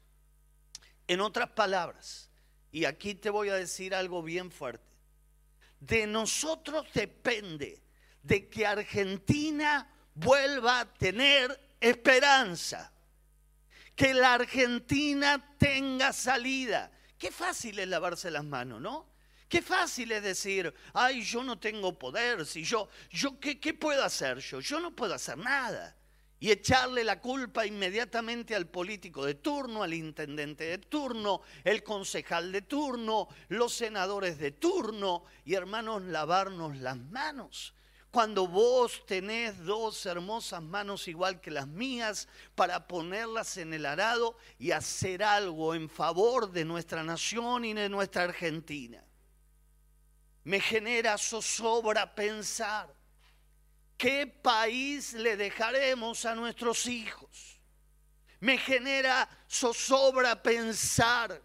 En 1.13 1.21
otras 1.21 1.51
palabras, 1.51 2.31
y 2.71 2.87
aquí 2.87 3.15
te 3.15 3.29
voy 3.29 3.51
a 3.51 3.55
decir 3.55 3.95
algo 3.95 4.23
bien 4.23 4.51
fuerte, 4.51 4.97
de 5.79 6.07
nosotros 6.07 6.87
depende 6.95 7.83
de 8.23 8.49
que 8.49 8.67
Argentina 8.67 9.95
vuelva 10.15 10.81
a 10.81 10.95
tener 10.95 11.75
esperanza 11.79 12.91
que 13.95 14.15
la 14.15 14.33
Argentina 14.33 15.55
tenga 15.59 16.15
salida. 16.15 16.91
Qué 17.19 17.31
fácil 17.31 17.79
es 17.79 17.89
lavarse 17.89 18.31
las 18.31 18.45
manos, 18.45 18.81
¿no? 18.81 19.07
Qué 19.51 19.61
fácil 19.61 20.13
es 20.13 20.23
decir, 20.23 20.73
ay, 20.95 21.21
yo 21.21 21.45
no 21.45 21.59
tengo 21.59 21.99
poder, 21.99 22.47
si 22.47 22.65
yo, 22.65 22.89
yo 23.11 23.39
¿qué, 23.39 23.61
¿qué 23.61 23.75
puedo 23.75 24.03
hacer 24.03 24.39
yo? 24.39 24.61
Yo 24.61 24.81
no 24.81 24.97
puedo 24.97 25.13
hacer 25.13 25.37
nada 25.37 25.95
y 26.43 26.51
echarle 26.51 27.05
la 27.05 27.21
culpa 27.21 27.65
inmediatamente 27.65 28.57
al 28.57 28.67
político 28.67 29.25
de 29.25 29.37
turno, 29.37 29.85
al 29.85 29.95
intendente 29.95 30.65
de 30.65 30.79
turno, 30.79 31.43
el 31.63 31.85
concejal 31.85 32.51
de 32.51 32.63
turno, 32.63 33.29
los 33.47 33.73
senadores 33.73 34.39
de 34.39 34.51
turno 34.51 35.23
y 35.45 35.55
hermanos, 35.55 36.03
lavarnos 36.03 36.77
las 36.79 36.97
manos. 36.97 37.75
Cuando 38.11 38.49
vos 38.49 39.07
tenés 39.07 39.57
dos 39.59 40.05
hermosas 40.05 40.61
manos 40.61 41.07
igual 41.07 41.41
que 41.41 41.53
las 41.53 41.69
mías 41.69 42.27
para 42.57 42.89
ponerlas 42.89 43.57
en 43.57 43.73
el 43.73 43.87
arado 43.87 44.37
y 44.59 44.73
hacer 44.73 45.23
algo 45.23 45.77
en 45.77 45.89
favor 45.89 46.51
de 46.51 46.65
nuestra 46.65 47.05
nación 47.05 47.65
y 47.67 47.73
de 47.73 47.89
nuestra 47.89 48.25
Argentina. 48.25 49.05
Me 50.43 50.59
genera 50.59 51.17
zozobra 51.19 52.17
pensar 52.17 52.93
¿Qué 54.03 54.27
país 54.27 55.13
le 55.13 55.37
dejaremos 55.37 56.25
a 56.25 56.35
nuestros 56.35 56.89
hijos? 56.89 57.61
Me 58.41 58.59
genera 58.59 59.29
zozobra 59.49 60.43
pensar, 60.43 61.41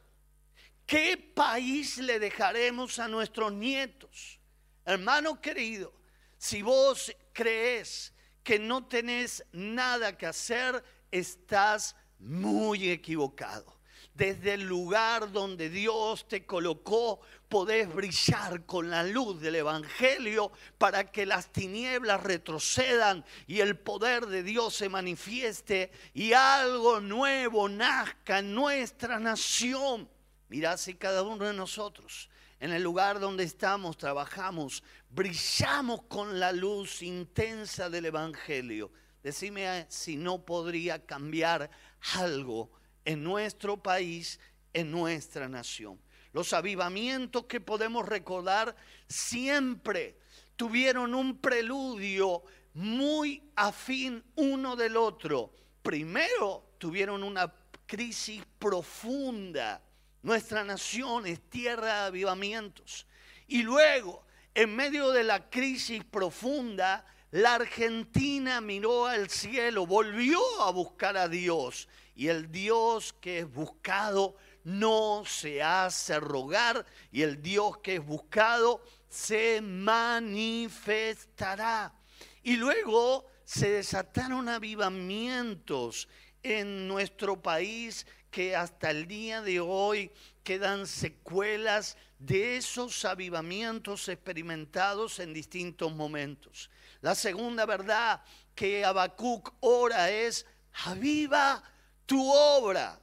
¿qué 0.83 1.17
país 1.35 1.99
le 1.99 2.17
dejaremos 2.17 2.97
a 2.97 3.07
nuestros 3.07 3.53
nietos? 3.53 4.39
Hermano 4.83 5.39
querido, 5.39 5.93
si 6.35 6.63
vos 6.63 7.15
crees 7.31 8.11
que 8.43 8.57
no 8.57 8.87
tenés 8.87 9.45
nada 9.51 10.17
que 10.17 10.25
hacer, 10.25 10.83
estás 11.11 11.95
muy 12.17 12.89
equivocado 12.89 13.76
desde 14.17 14.55
el 14.55 14.63
lugar 14.63 15.31
donde 15.31 15.69
Dios 15.69 16.27
te 16.27 16.43
colocó, 16.43 17.21
podés 17.47 17.93
brillar 17.93 18.65
con 18.65 18.89
la 18.89 19.03
luz 19.03 19.39
del 19.39 19.55
Evangelio 19.55 20.51
para 20.79 21.11
que 21.11 21.27
las 21.27 21.53
tinieblas 21.53 22.23
retrocedan 22.23 23.23
y 23.45 23.59
el 23.59 23.77
poder 23.77 24.25
de 24.25 24.41
Dios 24.41 24.73
se 24.73 24.89
manifieste 24.89 25.91
y 26.15 26.33
algo 26.33 26.99
nuevo 26.99 27.69
nazca 27.69 28.39
en 28.39 28.55
nuestra 28.55 29.19
nación. 29.19 30.09
Mirá 30.49 30.77
si 30.77 30.95
cada 30.95 31.21
uno 31.21 31.45
de 31.45 31.53
nosotros, 31.53 32.29
en 32.59 32.71
el 32.73 32.81
lugar 32.81 33.19
donde 33.19 33.43
estamos, 33.43 33.97
trabajamos, 33.97 34.81
brillamos 35.11 36.01
con 36.07 36.39
la 36.39 36.51
luz 36.51 37.03
intensa 37.03 37.87
del 37.87 38.05
Evangelio. 38.05 38.91
Decime 39.21 39.85
si 39.89 40.15
no 40.15 40.43
podría 40.43 41.05
cambiar 41.05 41.69
algo 42.15 42.71
en 43.07 43.23
nuestro 43.23 43.81
país, 43.81 44.37
en 44.73 44.91
nuestra 44.91 45.47
nación. 45.47 45.97
Los 46.33 46.51
avivamientos 46.51 47.45
que 47.45 47.61
podemos 47.61 48.05
recordar 48.05 48.75
siempre 49.07 50.17
tuvieron 50.57 51.15
un 51.15 51.37
preludio 51.37 52.43
muy 52.73 53.41
afín 53.55 54.21
uno 54.35 54.75
del 54.75 54.97
otro. 54.97 55.53
Primero 55.81 56.73
tuvieron 56.77 57.23
una 57.23 57.49
crisis 57.85 58.43
profunda. 58.59 59.81
Nuestra 60.21 60.65
nación 60.65 61.27
es 61.27 61.39
tierra 61.49 61.85
de 61.85 62.07
avivamientos. 62.07 63.07
Y 63.47 63.63
luego, 63.63 64.25
en 64.53 64.75
medio 64.75 65.11
de 65.11 65.23
la 65.23 65.49
crisis 65.49 66.03
profunda, 66.03 67.05
la 67.31 67.55
Argentina 67.55 68.59
miró 68.59 69.05
al 69.05 69.29
cielo, 69.29 69.85
volvió 69.85 70.41
a 70.61 70.71
buscar 70.71 71.15
a 71.15 71.29
Dios 71.29 71.87
y 72.17 72.27
el 72.29 72.51
Dios 72.51 73.13
que 73.21 73.39
es 73.39 73.49
buscado 73.49 74.35
no 74.63 75.23
se 75.25 75.61
hace 75.61 76.19
rogar 76.19 76.85
y 77.11 77.21
el 77.21 77.43
Dios 77.43 77.77
que 77.77 77.97
es 77.97 78.05
buscado 78.05 78.81
se 79.07 79.61
manifestará. 79.61 81.93
Y 82.41 82.55
luego 82.57 83.27
se 83.45 83.69
desataron 83.69 84.49
avivamientos 84.49 86.07
en 86.41 86.87
nuestro 86.87 87.39
país 87.39 88.07
que 88.31 88.55
hasta 88.55 88.89
el 88.89 89.07
día 89.07 89.43
de 89.43 89.59
hoy 89.59 90.11
quedan 90.43 90.87
secuelas 90.87 91.97
de 92.17 92.57
esos 92.57 93.05
avivamientos 93.05 94.09
experimentados 94.09 95.19
en 95.19 95.35
distintos 95.35 95.93
momentos. 95.93 96.71
La 97.01 97.13
segunda 97.13 97.67
verdad 97.67 98.23
que 98.55 98.83
Habacuc 98.83 99.53
ora 99.59 100.09
es, 100.09 100.47
aviva 100.85 101.61
tu 102.07 102.33
obra. 102.33 102.99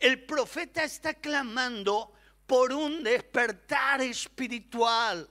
El 0.00 0.24
profeta 0.24 0.82
está 0.82 1.14
clamando 1.14 2.12
por 2.46 2.72
un 2.72 3.04
despertar 3.04 4.00
espiritual. 4.00 5.28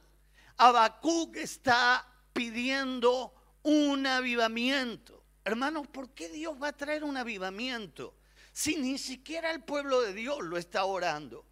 Habacuc 0.56 1.36
está 1.36 2.08
pidiendo 2.32 3.34
un 3.64 4.06
avivamiento. 4.06 5.24
Hermanos, 5.44 5.88
¿por 5.88 6.12
qué 6.12 6.30
Dios 6.30 6.56
va 6.62 6.70
a 6.70 6.78
traer 6.78 7.04
un 7.04 7.18
avivamiento 7.18 8.16
si 8.54 8.76
ni 8.76 8.98
siquiera 8.98 9.52
el 9.52 9.64
pueblo 9.64 10.02
de 10.02 10.14
Dios 10.14 10.40
lo 10.42 10.58
está 10.58 10.86
orando? 10.86 11.46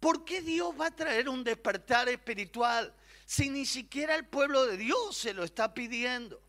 ¿Por 0.00 0.24
qué 0.24 0.42
Dios 0.42 0.74
va 0.78 0.86
a 0.86 0.96
traer 0.96 1.28
un 1.28 1.44
despertar 1.44 2.08
espiritual 2.08 2.94
si 3.24 3.48
ni 3.48 3.64
siquiera 3.64 4.14
el 4.16 4.26
pueblo 4.26 4.66
de 4.66 4.76
Dios 4.76 5.16
se 5.16 5.32
lo 5.32 5.44
está 5.44 5.72
pidiendo? 5.72 6.42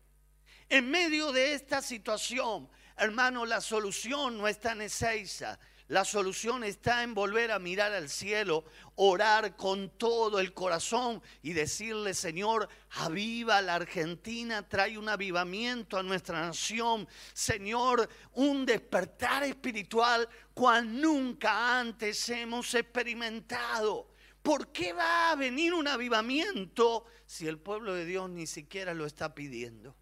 En 0.68 0.90
medio 0.90 1.32
de 1.32 1.54
esta 1.54 1.82
situación, 1.82 2.68
Hermano, 2.96 3.46
la 3.46 3.60
solución 3.60 4.38
no 4.38 4.48
está 4.48 4.72
en 4.72 4.82
Ezeiza. 4.82 5.58
La 5.92 6.06
solución 6.06 6.64
está 6.64 7.02
en 7.02 7.12
volver 7.12 7.50
a 7.50 7.58
mirar 7.58 7.92
al 7.92 8.08
cielo, 8.08 8.64
orar 8.94 9.56
con 9.56 9.90
todo 9.98 10.40
el 10.40 10.54
corazón 10.54 11.22
y 11.42 11.52
decirle, 11.52 12.14
Señor, 12.14 12.66
aviva 12.92 13.60
la 13.60 13.74
Argentina, 13.74 14.66
trae 14.66 14.96
un 14.96 15.10
avivamiento 15.10 15.98
a 15.98 16.02
nuestra 16.02 16.40
nación. 16.40 17.06
Señor, 17.34 18.08
un 18.32 18.64
despertar 18.64 19.42
espiritual 19.44 20.26
cual 20.54 20.98
nunca 20.98 21.78
antes 21.78 22.26
hemos 22.30 22.74
experimentado. 22.74 24.08
¿Por 24.40 24.72
qué 24.72 24.94
va 24.94 25.32
a 25.32 25.36
venir 25.36 25.74
un 25.74 25.88
avivamiento 25.88 27.04
si 27.26 27.46
el 27.46 27.58
pueblo 27.58 27.92
de 27.92 28.06
Dios 28.06 28.30
ni 28.30 28.46
siquiera 28.46 28.94
lo 28.94 29.04
está 29.04 29.34
pidiendo? 29.34 29.94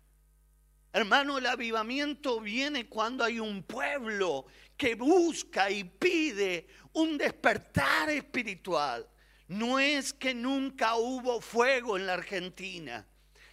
Hermano, 0.92 1.38
el 1.38 1.46
avivamiento 1.46 2.40
viene 2.40 2.88
cuando 2.88 3.22
hay 3.22 3.38
un 3.38 3.62
pueblo 3.62 4.46
que 4.76 4.96
busca 4.96 5.70
y 5.70 5.84
pide 5.84 6.66
un 6.92 7.16
despertar 7.16 8.10
espiritual. 8.10 9.08
No 9.46 9.78
es 9.78 10.12
que 10.12 10.34
nunca 10.34 10.96
hubo 10.96 11.40
fuego 11.40 11.96
en 11.96 12.06
la 12.06 12.14
Argentina. 12.14 13.06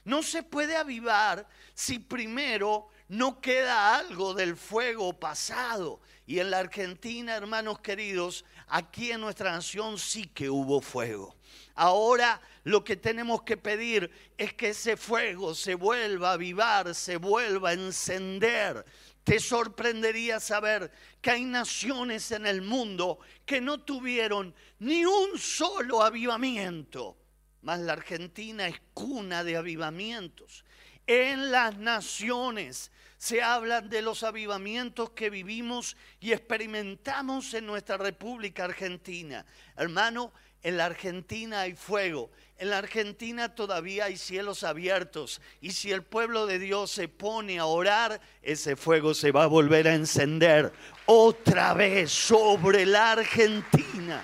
No 0.03 0.23
se 0.23 0.41
puede 0.41 0.75
avivar 0.75 1.47
si 1.75 1.99
primero 1.99 2.87
no 3.07 3.39
queda 3.39 3.95
algo 3.97 4.33
del 4.33 4.55
fuego 4.55 5.13
pasado. 5.19 6.01
Y 6.25 6.39
en 6.39 6.49
la 6.49 6.59
Argentina, 6.59 7.35
hermanos 7.35 7.79
queridos, 7.79 8.45
aquí 8.67 9.11
en 9.11 9.21
nuestra 9.21 9.51
nación 9.51 9.99
sí 9.99 10.25
que 10.25 10.49
hubo 10.49 10.81
fuego. 10.81 11.36
Ahora 11.75 12.41
lo 12.63 12.83
que 12.83 12.97
tenemos 12.97 13.43
que 13.43 13.57
pedir 13.57 14.09
es 14.37 14.53
que 14.53 14.69
ese 14.69 14.97
fuego 14.97 15.55
se 15.55 15.75
vuelva 15.75 16.31
a 16.31 16.33
avivar, 16.33 16.93
se 16.95 17.17
vuelva 17.17 17.69
a 17.69 17.73
encender. 17.73 18.83
Te 19.23 19.39
sorprendería 19.39 20.39
saber 20.39 20.91
que 21.21 21.31
hay 21.31 21.43
naciones 21.43 22.31
en 22.31 22.45
el 22.45 22.61
mundo 22.61 23.19
que 23.45 23.61
no 23.61 23.79
tuvieron 23.79 24.55
ni 24.79 25.05
un 25.05 25.37
solo 25.37 26.01
avivamiento. 26.01 27.17
Mas 27.61 27.79
la 27.79 27.93
Argentina 27.93 28.67
es 28.67 28.81
cuna 28.93 29.43
de 29.43 29.57
avivamientos. 29.57 30.63
En 31.05 31.51
las 31.51 31.77
naciones 31.77 32.91
se 33.17 33.41
hablan 33.41 33.89
de 33.89 34.01
los 34.01 34.23
avivamientos 34.23 35.09
que 35.11 35.29
vivimos 35.29 35.97
y 36.19 36.31
experimentamos 36.31 37.53
en 37.53 37.65
nuestra 37.65 37.97
República 37.97 38.65
Argentina. 38.65 39.45
Hermano, 39.75 40.31
en 40.67 40.75
la 40.75 40.83
Argentina 40.83 41.61
hay 41.61 41.75
fuego. 41.75 42.29
En 42.57 42.71
la 42.71 42.79
Argentina 42.79 43.55
todavía 43.55 44.03
hay 44.03 44.17
cielos 44.17 44.65
abiertos. 44.65 45.39
Y 45.61 45.71
si 45.71 45.93
el 45.93 46.03
pueblo 46.03 46.45
de 46.45 46.59
Dios 46.59 46.91
se 46.91 47.07
pone 47.07 47.57
a 47.57 47.63
orar, 47.63 48.19
ese 48.41 48.75
fuego 48.75 49.13
se 49.13 49.31
va 49.31 49.43
a 49.43 49.47
volver 49.47 49.87
a 49.87 49.95
encender 49.95 50.73
otra 51.05 51.73
vez 51.73 52.11
sobre 52.11 52.85
la 52.85 53.13
Argentina. 53.13 54.21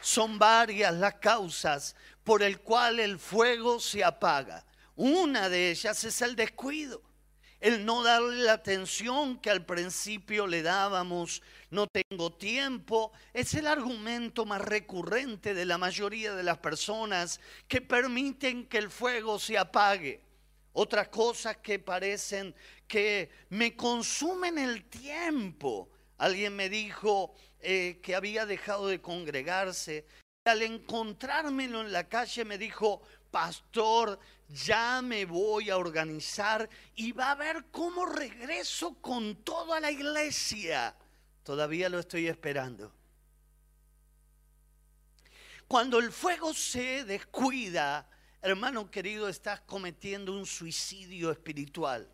Son 0.00 0.40
varias 0.40 0.92
las 0.92 1.14
causas 1.14 1.94
por 2.24 2.42
el 2.42 2.58
cual 2.58 2.98
el 2.98 3.20
fuego 3.20 3.78
se 3.78 4.02
apaga. 4.02 4.64
Una 4.96 5.48
de 5.48 5.70
ellas 5.70 6.02
es 6.02 6.20
el 6.20 6.34
descuido 6.34 7.00
el 7.60 7.84
no 7.84 8.02
darle 8.02 8.44
la 8.44 8.54
atención 8.54 9.38
que 9.38 9.50
al 9.50 9.64
principio 9.64 10.46
le 10.46 10.62
dábamos, 10.62 11.42
no 11.70 11.86
tengo 11.86 12.32
tiempo, 12.32 13.12
es 13.34 13.52
el 13.54 13.66
argumento 13.66 14.46
más 14.46 14.62
recurrente 14.62 15.52
de 15.52 15.66
la 15.66 15.76
mayoría 15.76 16.34
de 16.34 16.42
las 16.42 16.58
personas 16.58 17.38
que 17.68 17.82
permiten 17.82 18.66
que 18.66 18.78
el 18.78 18.90
fuego 18.90 19.38
se 19.38 19.58
apague. 19.58 20.22
otras 20.72 21.08
cosas 21.08 21.56
que 21.56 21.80
parecen 21.80 22.54
que 22.86 23.28
me 23.48 23.74
consumen 23.74 24.56
el 24.56 24.84
tiempo. 24.84 25.90
Alguien 26.16 26.54
me 26.54 26.68
dijo 26.68 27.34
eh, 27.60 27.98
que 28.02 28.14
había 28.14 28.46
dejado 28.46 28.86
de 28.86 29.00
congregarse. 29.00 30.06
Al 30.44 30.62
encontrármelo 30.62 31.80
en 31.80 31.92
la 31.92 32.08
calle 32.08 32.44
me 32.44 32.56
dijo, 32.56 33.02
pastor, 33.30 34.18
ya 34.52 35.00
me 35.02 35.24
voy 35.24 35.70
a 35.70 35.78
organizar 35.78 36.68
y 36.94 37.12
va 37.12 37.30
a 37.30 37.36
ver 37.36 37.66
cómo 37.70 38.06
regreso 38.06 38.94
con 39.00 39.36
toda 39.36 39.80
la 39.80 39.90
iglesia. 39.90 40.94
Todavía 41.44 41.88
lo 41.88 42.00
estoy 42.00 42.26
esperando. 42.26 42.92
Cuando 45.68 46.00
el 46.00 46.10
fuego 46.10 46.52
se 46.52 47.04
descuida, 47.04 48.08
hermano 48.42 48.90
querido, 48.90 49.28
estás 49.28 49.60
cometiendo 49.60 50.32
un 50.32 50.44
suicidio 50.44 51.30
espiritual. 51.30 52.12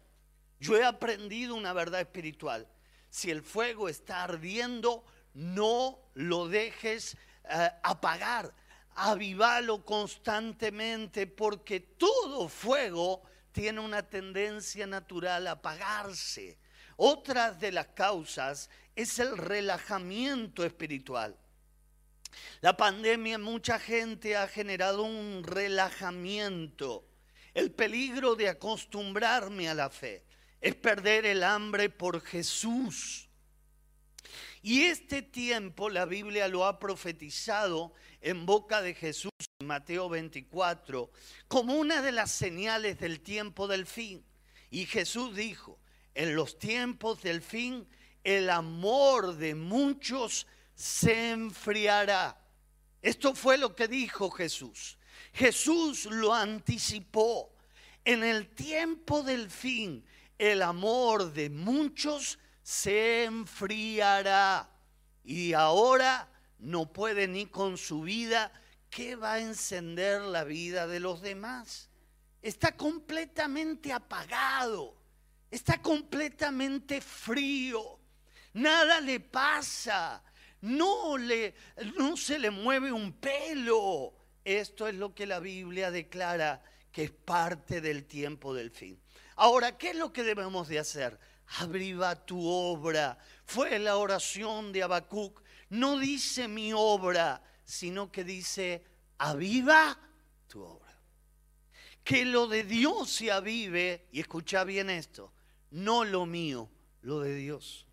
Yo 0.60 0.76
he 0.76 0.84
aprendido 0.84 1.54
una 1.54 1.72
verdad 1.72 2.00
espiritual. 2.00 2.68
Si 3.08 3.30
el 3.30 3.42
fuego 3.42 3.88
está 3.88 4.24
ardiendo, 4.24 5.04
no 5.32 5.98
lo 6.12 6.48
dejes 6.48 7.16
eh, 7.48 7.70
apagar. 7.82 8.52
Avívalo 8.96 9.84
constantemente 9.84 11.26
porque 11.26 11.80
todo 11.80 12.48
fuego 12.48 13.22
tiene 13.52 13.80
una 13.80 14.02
tendencia 14.02 14.86
natural 14.86 15.46
a 15.46 15.52
apagarse. 15.52 16.58
Otra 16.96 17.52
de 17.52 17.72
las 17.72 17.88
causas 17.88 18.70
es 18.94 19.18
el 19.18 19.36
relajamiento 19.36 20.64
espiritual. 20.64 21.36
La 22.60 22.76
pandemia, 22.76 23.38
mucha 23.38 23.78
gente 23.78 24.36
ha 24.36 24.48
generado 24.48 25.02
un 25.02 25.42
relajamiento. 25.44 27.06
El 27.54 27.72
peligro 27.72 28.34
de 28.34 28.48
acostumbrarme 28.48 29.68
a 29.68 29.74
la 29.74 29.90
fe 29.90 30.24
es 30.60 30.74
perder 30.74 31.26
el 31.26 31.42
hambre 31.42 31.90
por 31.90 32.20
Jesús. 32.20 33.25
Y 34.62 34.82
este 34.82 35.22
tiempo 35.22 35.90
la 35.90 36.04
Biblia 36.04 36.48
lo 36.48 36.64
ha 36.64 36.78
profetizado 36.78 37.92
en 38.20 38.46
boca 38.46 38.82
de 38.82 38.94
Jesús 38.94 39.30
en 39.60 39.66
Mateo 39.66 40.08
24 40.08 41.10
como 41.48 41.74
una 41.74 42.02
de 42.02 42.12
las 42.12 42.30
señales 42.32 42.98
del 42.98 43.20
tiempo 43.20 43.68
del 43.68 43.86
fin. 43.86 44.24
Y 44.70 44.86
Jesús 44.86 45.36
dijo, 45.36 45.78
en 46.14 46.34
los 46.34 46.58
tiempos 46.58 47.22
del 47.22 47.42
fin 47.42 47.86
el 48.24 48.50
amor 48.50 49.36
de 49.36 49.54
muchos 49.54 50.46
se 50.74 51.30
enfriará. 51.30 52.40
Esto 53.00 53.34
fue 53.34 53.56
lo 53.56 53.76
que 53.76 53.86
dijo 53.86 54.30
Jesús. 54.30 54.98
Jesús 55.32 56.06
lo 56.06 56.34
anticipó. 56.34 57.52
En 58.04 58.24
el 58.24 58.48
tiempo 58.48 59.22
del 59.22 59.50
fin, 59.50 60.04
el 60.38 60.62
amor 60.62 61.32
de 61.32 61.50
muchos 61.50 62.38
se 62.66 63.22
enfriará. 63.22 64.68
Y 65.22 65.52
ahora 65.52 66.28
no 66.58 66.92
puede 66.92 67.28
ni 67.28 67.46
con 67.46 67.78
su 67.78 68.00
vida, 68.00 68.50
¿qué 68.90 69.14
va 69.14 69.34
a 69.34 69.38
encender 69.38 70.20
la 70.22 70.42
vida 70.42 70.88
de 70.88 70.98
los 70.98 71.22
demás? 71.22 71.90
Está 72.42 72.72
completamente 72.72 73.92
apagado, 73.92 74.96
está 75.48 75.80
completamente 75.80 77.00
frío, 77.00 78.00
nada 78.54 79.00
le 79.00 79.20
pasa, 79.20 80.20
no, 80.62 81.16
le, 81.16 81.54
no 81.96 82.16
se 82.16 82.36
le 82.36 82.50
mueve 82.50 82.90
un 82.90 83.12
pelo. 83.12 84.12
Esto 84.44 84.88
es 84.88 84.96
lo 84.96 85.14
que 85.14 85.26
la 85.26 85.38
Biblia 85.38 85.92
declara 85.92 86.64
que 86.90 87.04
es 87.04 87.10
parte 87.12 87.80
del 87.80 88.06
tiempo 88.06 88.54
del 88.54 88.72
fin. 88.72 89.00
Ahora, 89.36 89.78
¿qué 89.78 89.90
es 89.90 89.96
lo 89.96 90.12
que 90.12 90.24
debemos 90.24 90.66
de 90.66 90.80
hacer? 90.80 91.16
Abriva 91.58 92.14
tu 92.26 92.46
obra. 92.46 93.18
Fue 93.44 93.78
la 93.78 93.96
oración 93.96 94.72
de 94.72 94.82
Habacuc. 94.82 95.42
No 95.70 95.98
dice 95.98 96.48
mi 96.48 96.72
obra, 96.72 97.42
sino 97.64 98.10
que 98.10 98.24
dice, 98.24 98.84
aviva 99.18 99.98
tu 100.48 100.62
obra. 100.62 101.00
Que 102.04 102.24
lo 102.24 102.46
de 102.46 102.62
Dios 102.62 103.10
se 103.10 103.32
avive, 103.32 104.06
y 104.12 104.20
escucha 104.20 104.64
bien 104.64 104.90
esto, 104.90 105.32
no 105.70 106.04
lo 106.04 106.24
mío, 106.24 106.70
lo 107.02 107.20
de 107.20 107.34
Dios. 107.34 107.86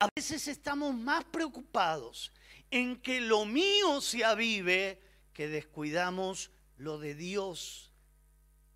A 0.00 0.08
veces 0.16 0.48
estamos 0.48 0.94
más 0.94 1.24
preocupados 1.24 2.32
en 2.70 2.96
que 3.00 3.20
lo 3.20 3.44
mío 3.44 4.00
se 4.00 4.24
avive 4.24 5.00
que 5.32 5.48
descuidamos 5.48 6.50
lo 6.76 6.98
de 6.98 7.14
Dios. 7.14 7.92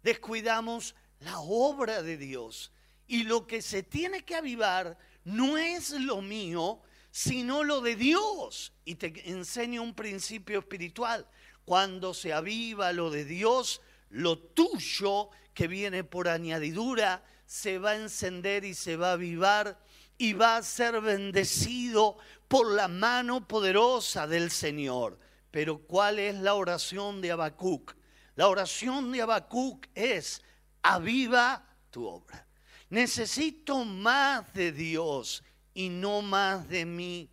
Descuidamos 0.02 0.94
la 1.20 1.40
obra 1.40 2.02
de 2.02 2.16
Dios. 2.16 2.72
Y 3.08 3.24
lo 3.24 3.46
que 3.46 3.62
se 3.62 3.82
tiene 3.82 4.24
que 4.24 4.36
avivar 4.36 4.96
no 5.24 5.58
es 5.58 5.90
lo 5.90 6.22
mío, 6.22 6.82
sino 7.10 7.64
lo 7.64 7.80
de 7.80 7.96
Dios. 7.96 8.72
Y 8.84 8.94
te 8.94 9.30
enseño 9.30 9.82
un 9.82 9.94
principio 9.94 10.60
espiritual. 10.60 11.26
Cuando 11.64 12.14
se 12.14 12.32
aviva 12.32 12.92
lo 12.92 13.10
de 13.10 13.24
Dios, 13.24 13.80
lo 14.10 14.38
tuyo 14.38 15.30
que 15.54 15.66
viene 15.66 16.04
por 16.04 16.28
añadidura 16.28 17.24
se 17.46 17.78
va 17.78 17.90
a 17.90 17.96
encender 17.96 18.64
y 18.64 18.74
se 18.74 18.96
va 18.96 19.10
a 19.10 19.12
avivar 19.14 19.78
y 20.18 20.32
va 20.32 20.56
a 20.56 20.62
ser 20.62 21.00
bendecido 21.00 22.18
por 22.46 22.70
la 22.72 22.88
mano 22.88 23.46
poderosa 23.46 24.26
del 24.26 24.50
Señor. 24.50 25.18
Pero 25.50 25.78
¿cuál 25.78 26.18
es 26.18 26.34
la 26.34 26.54
oración 26.54 27.20
de 27.20 27.30
Habacuc? 27.30 27.96
La 28.34 28.48
oración 28.48 29.12
de 29.12 29.22
Habacuc 29.22 29.86
es, 29.94 30.42
aviva 30.82 31.64
tu 31.90 32.06
obra. 32.06 32.47
Necesito 32.90 33.84
más 33.84 34.52
de 34.54 34.72
Dios 34.72 35.42
y 35.74 35.88
no 35.88 36.22
más 36.22 36.68
de 36.68 36.84
mí. 36.84 37.30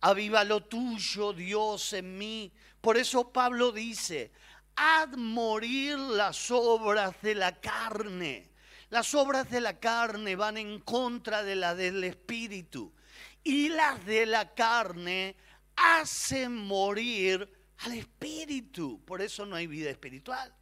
Aviva 0.00 0.44
lo 0.44 0.62
tuyo, 0.62 1.32
Dios, 1.32 1.92
en 1.92 2.18
mí. 2.18 2.52
Por 2.80 2.96
eso 2.96 3.32
Pablo 3.32 3.72
dice, 3.72 4.32
haz 4.76 5.08
morir 5.16 5.98
las 5.98 6.50
obras 6.50 7.14
de 7.22 7.34
la 7.34 7.60
carne 7.60 8.50
las 8.90 9.14
obras 9.14 9.48
de 9.48 9.60
la 9.60 9.78
carne 9.78 10.34
van 10.34 10.56
en 10.56 10.80
contra 10.80 11.44
de 11.44 11.54
las 11.54 11.76
del 11.76 12.02
Espíritu. 12.02 12.92
Y 13.44 13.68
las 13.68 14.04
de 14.04 14.26
la 14.26 14.52
carne 14.52 15.36
hacen 15.76 16.54
morir 16.56 17.48
al 17.78 17.92
Espíritu. 17.92 19.00
Por 19.04 19.22
eso 19.22 19.46
no 19.46 19.54
hay 19.54 19.68
vida 19.68 19.90
espiritual. 19.90 20.52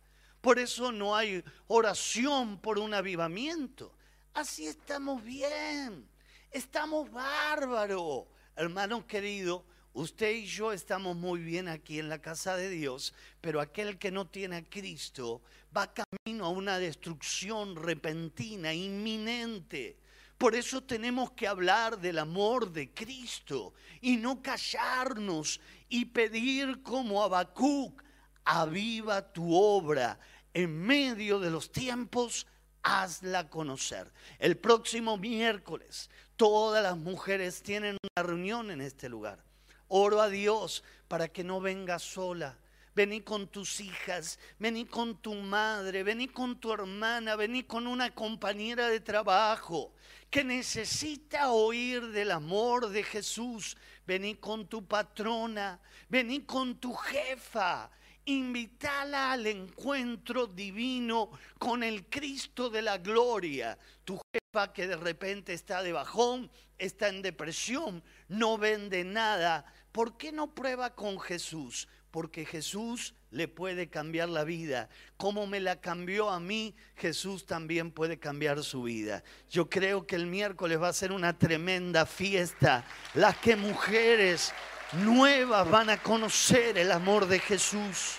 Por 0.43 0.59
eso 0.59 0.93
no 0.93 1.17
hay 1.17 1.43
oración 1.69 2.61
por 2.61 2.79
un 2.79 2.93
avivamiento. 2.93 3.97
Así 4.39 4.69
estamos 4.69 5.25
bien. 5.25 6.09
Estamos 6.53 7.11
bárbaros. 7.11 8.27
Hermano 8.55 9.05
querido, 9.05 9.65
usted 9.95 10.31
y 10.31 10.47
yo 10.47 10.73
estamos 10.73 11.17
muy 11.17 11.41
bien 11.41 11.67
aquí 11.67 11.99
en 11.99 12.09
la 12.09 12.21
casa 12.21 12.57
de 12.57 12.71
Dios, 12.71 13.15
pero 13.41 13.61
aquel 13.61 13.99
que 13.99 14.13
no 14.13 14.29
tiene 14.29 14.55
a 14.59 14.65
Cristo 14.65 15.43
va 15.77 15.93
camino 15.93 16.45
a 16.45 16.51
una 16.51 16.79
destrucción 16.79 17.75
repentina, 17.75 18.73
inminente. 18.73 19.99
Por 20.39 20.55
eso 20.55 20.85
tenemos 20.85 21.33
que 21.33 21.49
hablar 21.49 21.99
del 21.99 22.21
amor 22.21 22.71
de 22.71 22.95
Cristo 22.95 23.75
y 24.01 24.19
no 24.19 24.41
callarnos 24.41 25.61
y 25.89 26.05
pedir 26.05 26.85
como 26.85 27.25
Habacuc, 27.25 28.05
aviva 28.45 29.33
tu 29.33 29.53
obra 29.53 30.21
en 30.55 30.79
medio 30.79 31.41
de 31.41 31.51
los 31.51 31.73
tiempos, 31.73 32.47
hazla 32.89 33.49
conocer. 33.49 34.11
El 34.39 34.57
próximo 34.57 35.17
miércoles 35.17 36.11
todas 36.37 36.83
las 36.83 36.97
mujeres 36.97 37.63
tienen 37.63 37.97
una 38.03 38.27
reunión 38.27 38.71
en 38.71 38.81
este 38.81 39.09
lugar. 39.09 39.43
Oro 39.89 40.21
a 40.21 40.29
Dios 40.29 40.85
para 41.09 41.29
que 41.29 41.45
no 41.45 41.61
venga 41.61 41.99
sola 41.99 42.57
vení 42.99 43.21
con 43.21 43.47
tus 43.47 43.79
hijas, 43.79 44.41
vení 44.59 44.85
con 44.85 45.19
tu 45.23 45.33
madre, 45.33 46.03
vení 46.03 46.27
con 46.27 46.59
tu 46.59 46.73
hermana, 46.73 47.37
vení 47.37 47.63
con 47.63 47.87
una 47.87 48.13
compañera 48.13 48.89
de 48.89 48.99
trabajo 48.99 49.93
que 50.29 50.43
necesita 50.43 51.53
oír 51.53 52.09
del 52.09 52.33
amor 52.33 52.89
de 52.89 53.05
Jesús. 53.05 53.77
Vení 54.05 54.35
con 54.35 54.67
tu 54.67 54.85
patrona, 54.85 55.79
vení 56.09 56.41
con 56.41 56.75
tu 56.77 56.93
jefa. 56.93 57.89
Invítala 58.29 59.33
al 59.33 59.47
encuentro 59.47 60.47
divino 60.47 61.31
con 61.59 61.83
el 61.83 62.11
Cristo 62.11 62.69
de 62.69 62.83
la 62.83 62.99
gloria. 62.99 63.79
Tu 64.05 64.21
jefa 64.31 64.71
que 64.75 64.87
de 64.87 64.97
repente 64.97 65.55
está 65.55 65.83
de 65.83 65.93
bajón, 65.93 66.51
está 66.77 67.09
en 67.09 67.23
depresión, 67.23 68.05
no 68.29 68.59
vende 68.59 69.03
nada. 69.03 69.65
¿Por 69.93 70.19
qué 70.19 70.31
no 70.31 70.55
prueba 70.55 70.95
con 70.95 71.19
Jesús? 71.19 71.89
porque 72.11 72.47
Jesús 72.47 73.15
le 73.31 73.49
puede 73.49 73.91
cambiar 73.91 74.29
la 74.31 74.45
vida. 74.45 74.89
Como 75.17 75.47
me 75.47 75.61
la 75.61 75.81
cambió 75.81 76.31
a 76.31 76.41
mí, 76.41 76.75
Jesús 76.97 77.45
también 77.45 77.91
puede 77.91 78.19
cambiar 78.19 78.63
su 78.65 78.85
vida. 78.85 79.23
Yo 79.51 79.69
creo 79.69 80.07
que 80.07 80.17
el 80.17 80.27
miércoles 80.27 80.81
va 80.81 80.89
a 80.89 80.93
ser 80.95 81.13
una 81.13 81.39
tremenda 81.39 82.07
fiesta. 82.07 82.85
Las 83.15 83.37
que 83.37 83.57
mujeres 83.57 84.55
nuevas 84.93 85.69
van 85.69 85.91
a 85.91 86.03
conocer 86.03 86.79
el 86.79 86.93
amor 86.93 87.27
de 87.27 87.39
Jesús. 87.39 88.17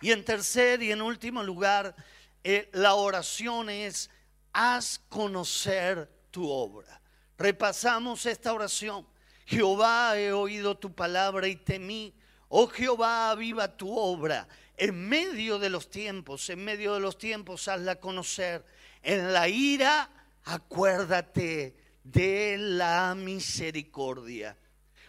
Y 0.00 0.10
en 0.10 0.24
tercer 0.24 0.82
y 0.82 0.90
en 0.90 1.00
último 1.00 1.42
lugar, 1.42 1.94
eh, 2.42 2.68
la 2.72 2.94
oración 2.94 3.70
es, 3.70 4.10
haz 4.52 5.00
conocer 5.08 6.10
tu 6.30 6.50
obra. 6.50 7.00
Repasamos 7.38 8.26
esta 8.26 8.52
oración. 8.52 9.06
Jehová, 9.46 10.18
he 10.18 10.32
oído 10.32 10.76
tu 10.76 10.92
palabra 10.92 11.46
y 11.46 11.56
temí. 11.56 12.14
Oh 12.48 12.66
Jehová, 12.66 13.30
aviva 13.30 13.76
tu 13.76 13.96
obra. 13.96 14.48
En 14.76 15.08
medio 15.08 15.58
de 15.58 15.70
los 15.70 15.88
tiempos, 15.88 16.50
en 16.50 16.64
medio 16.64 16.94
de 16.94 17.00
los 17.00 17.16
tiempos, 17.16 17.68
hazla 17.68 17.96
conocer. 17.96 18.64
En 19.02 19.32
la 19.32 19.48
ira, 19.48 20.10
acuérdate 20.44 21.81
de 22.04 22.56
la 22.58 23.14
misericordia. 23.14 24.56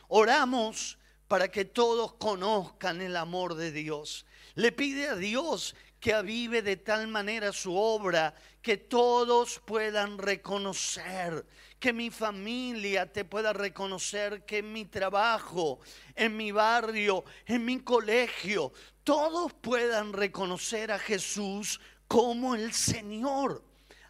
Oramos 0.08 0.98
para 1.28 1.48
que 1.48 1.66
todos 1.66 2.14
conozcan 2.14 3.02
el 3.02 3.16
amor 3.16 3.56
de 3.56 3.72
Dios. 3.72 4.26
Le 4.56 4.72
pide 4.72 5.10
a 5.10 5.16
Dios 5.16 5.76
que 6.00 6.14
avive 6.14 6.62
de 6.62 6.76
tal 6.76 7.08
manera 7.08 7.54
su 7.54 7.76
obra 7.76 8.36
que 8.62 8.78
todos 8.78 9.62
puedan 9.66 10.18
reconocer, 10.18 11.46
que 11.80 11.94
mi 11.94 12.10
familia 12.10 13.12
te 13.12 13.26
pueda 13.26 13.54
reconocer, 13.54 14.46
que 14.46 14.60
en 14.60 14.74
mi 14.74 14.86
trabajo, 14.86 15.80
en 16.14 16.36
mi 16.36 16.52
barrio, 16.52 17.24
en 17.46 17.66
mi 17.66 17.80
colegio, 17.80 18.74
todos 19.04 19.54
puedan 19.54 20.14
reconocer 20.14 20.92
a 20.92 21.00
Jesús 21.00 21.80
como 22.08 22.54
el 22.54 22.74
Señor. 22.74 23.64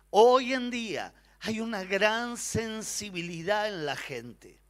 Hoy 0.09 0.53
en 0.53 0.69
día 0.69 1.13
hay 1.45 1.59
una 1.59 1.83
gran 1.83 2.37
sensibilidad 2.37 3.67
en 3.67 3.85
la 3.85 3.97
gente. 3.97 4.61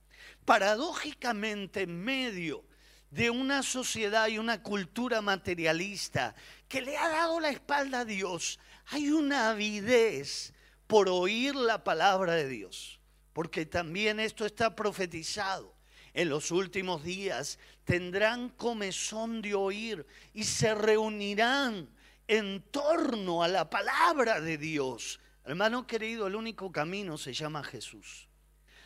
Paradójicamente, 0.44 1.84
en 1.84 2.04
medio 2.04 2.66
de 3.12 3.30
una 3.30 3.62
sociedad 3.62 4.28
y 4.28 4.40
una 4.40 4.64
cultura 4.64 5.22
materialista 5.22 6.34
que 6.68 6.82
le 6.82 6.98
ha 6.98 7.10
dado 7.10 7.40
la 7.40 7.52
espalda 7.52 8.00
a 8.00 8.06
Dios, 8.06 8.60
hay 8.88 9.12
una 9.12 9.52
avidez 9.52 10.52
por 10.88 11.10
oír 11.10 11.54
la 11.54 11.84
palabra 11.84 12.34
de 12.34 12.50
Dios, 12.50 13.00
porque 13.34 13.68
también 13.68 14.20
esto 14.20 14.44
está 14.44 14.76
profetizado. 14.76 15.76
En 16.16 16.30
los 16.30 16.50
últimos 16.50 17.04
días 17.04 17.60
tendrán 17.84 18.50
comezón 18.50 19.44
de 19.44 19.54
oír 19.54 20.08
y 20.34 20.44
se 20.44 20.74
reunirán 20.74 21.88
en 22.28 22.64
torno 22.72 23.44
a 23.44 23.48
la 23.48 23.70
palabra 23.70 24.42
de 24.42 24.58
Dios 24.58 25.20
Hermano 25.46 25.86
querido, 25.86 26.28
el 26.28 26.36
único 26.36 26.72
camino 26.72 27.18
se 27.18 27.34
llama 27.34 27.64
Jesús. 27.64 28.30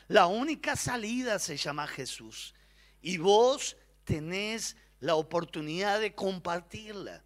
La 0.07 0.27
única 0.27 0.75
salida 0.75 1.37
se 1.37 1.57
llama 1.57 1.87
Jesús. 1.87 2.55
Y 3.01 3.17
vos 3.17 3.77
tenés 4.03 4.75
la 4.99 5.15
oportunidad 5.15 5.99
de 5.99 6.15
compartirla. 6.15 7.23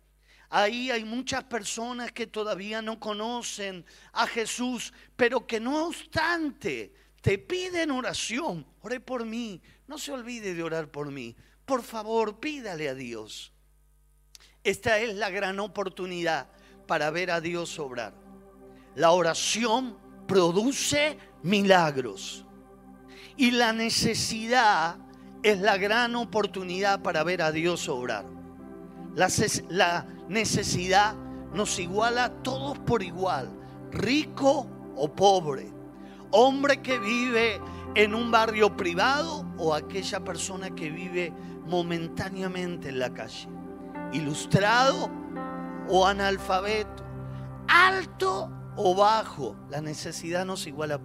Ahí 0.49 0.91
hay 0.91 1.05
muchas 1.05 1.45
personas 1.45 2.11
que 2.11 2.27
todavía 2.27 2.81
no 2.81 2.99
conocen 2.99 3.85
a 4.11 4.27
Jesús, 4.27 4.91
pero 5.15 5.47
que 5.47 5.61
no 5.61 5.87
obstante 5.87 6.93
te 7.21 7.37
piden 7.37 7.91
oración. 7.91 8.65
Ore 8.81 8.99
por 8.99 9.25
mí. 9.25 9.61
No 9.87 9.97
se 9.97 10.11
olvide 10.11 10.53
de 10.53 10.63
orar 10.63 10.91
por 10.91 11.09
mí. 11.09 11.37
Por 11.65 11.83
favor, 11.83 12.41
pídale 12.41 12.89
a 12.89 12.95
Dios. 12.95 13.53
Esta 14.63 14.99
es 14.99 15.15
la 15.15 15.29
gran 15.29 15.59
oportunidad 15.59 16.49
para 16.85 17.09
ver 17.11 17.31
a 17.31 17.39
Dios 17.39 17.79
obrar. 17.79 18.20
La 18.95 19.11
oración 19.11 19.97
produce 20.27 21.17
milagros. 21.43 22.45
Y 23.37 23.51
la 23.51 23.73
necesidad 23.73 24.97
es 25.43 25.59
la 25.59 25.77
gran 25.77 26.15
oportunidad 26.15 27.01
para 27.01 27.23
ver 27.23 27.41
a 27.41 27.51
Dios 27.51 27.89
obrar. 27.89 28.25
La, 29.15 30.05
necesidad 30.29 31.15
nos 31.53 31.77
iguala 31.79 32.25
a 32.25 32.29
todos 32.43 32.79
por 32.79 33.03
igual, 33.03 33.49
rico 33.91 34.67
o 34.95 35.13
pobre, 35.13 35.69
hombre 36.31 36.81
que 36.81 36.97
vive 36.97 37.59
en 37.95 38.15
un 38.15 38.31
barrio 38.31 38.77
privado 38.77 39.45
o 39.57 39.73
aquella 39.73 40.23
persona 40.23 40.69
que 40.69 40.89
vive 40.89 41.33
momentáneamente 41.65 42.87
en 42.89 42.99
la 42.99 43.13
calle, 43.13 43.49
ilustrado 44.13 45.11
o 45.89 46.07
analfabeto, 46.07 47.03
alto 47.67 48.49
o 48.75 48.95
bajo, 48.95 49.55
la 49.69 49.81
necesidad 49.81 50.45
nos 50.45 50.65
iguala 50.67 50.99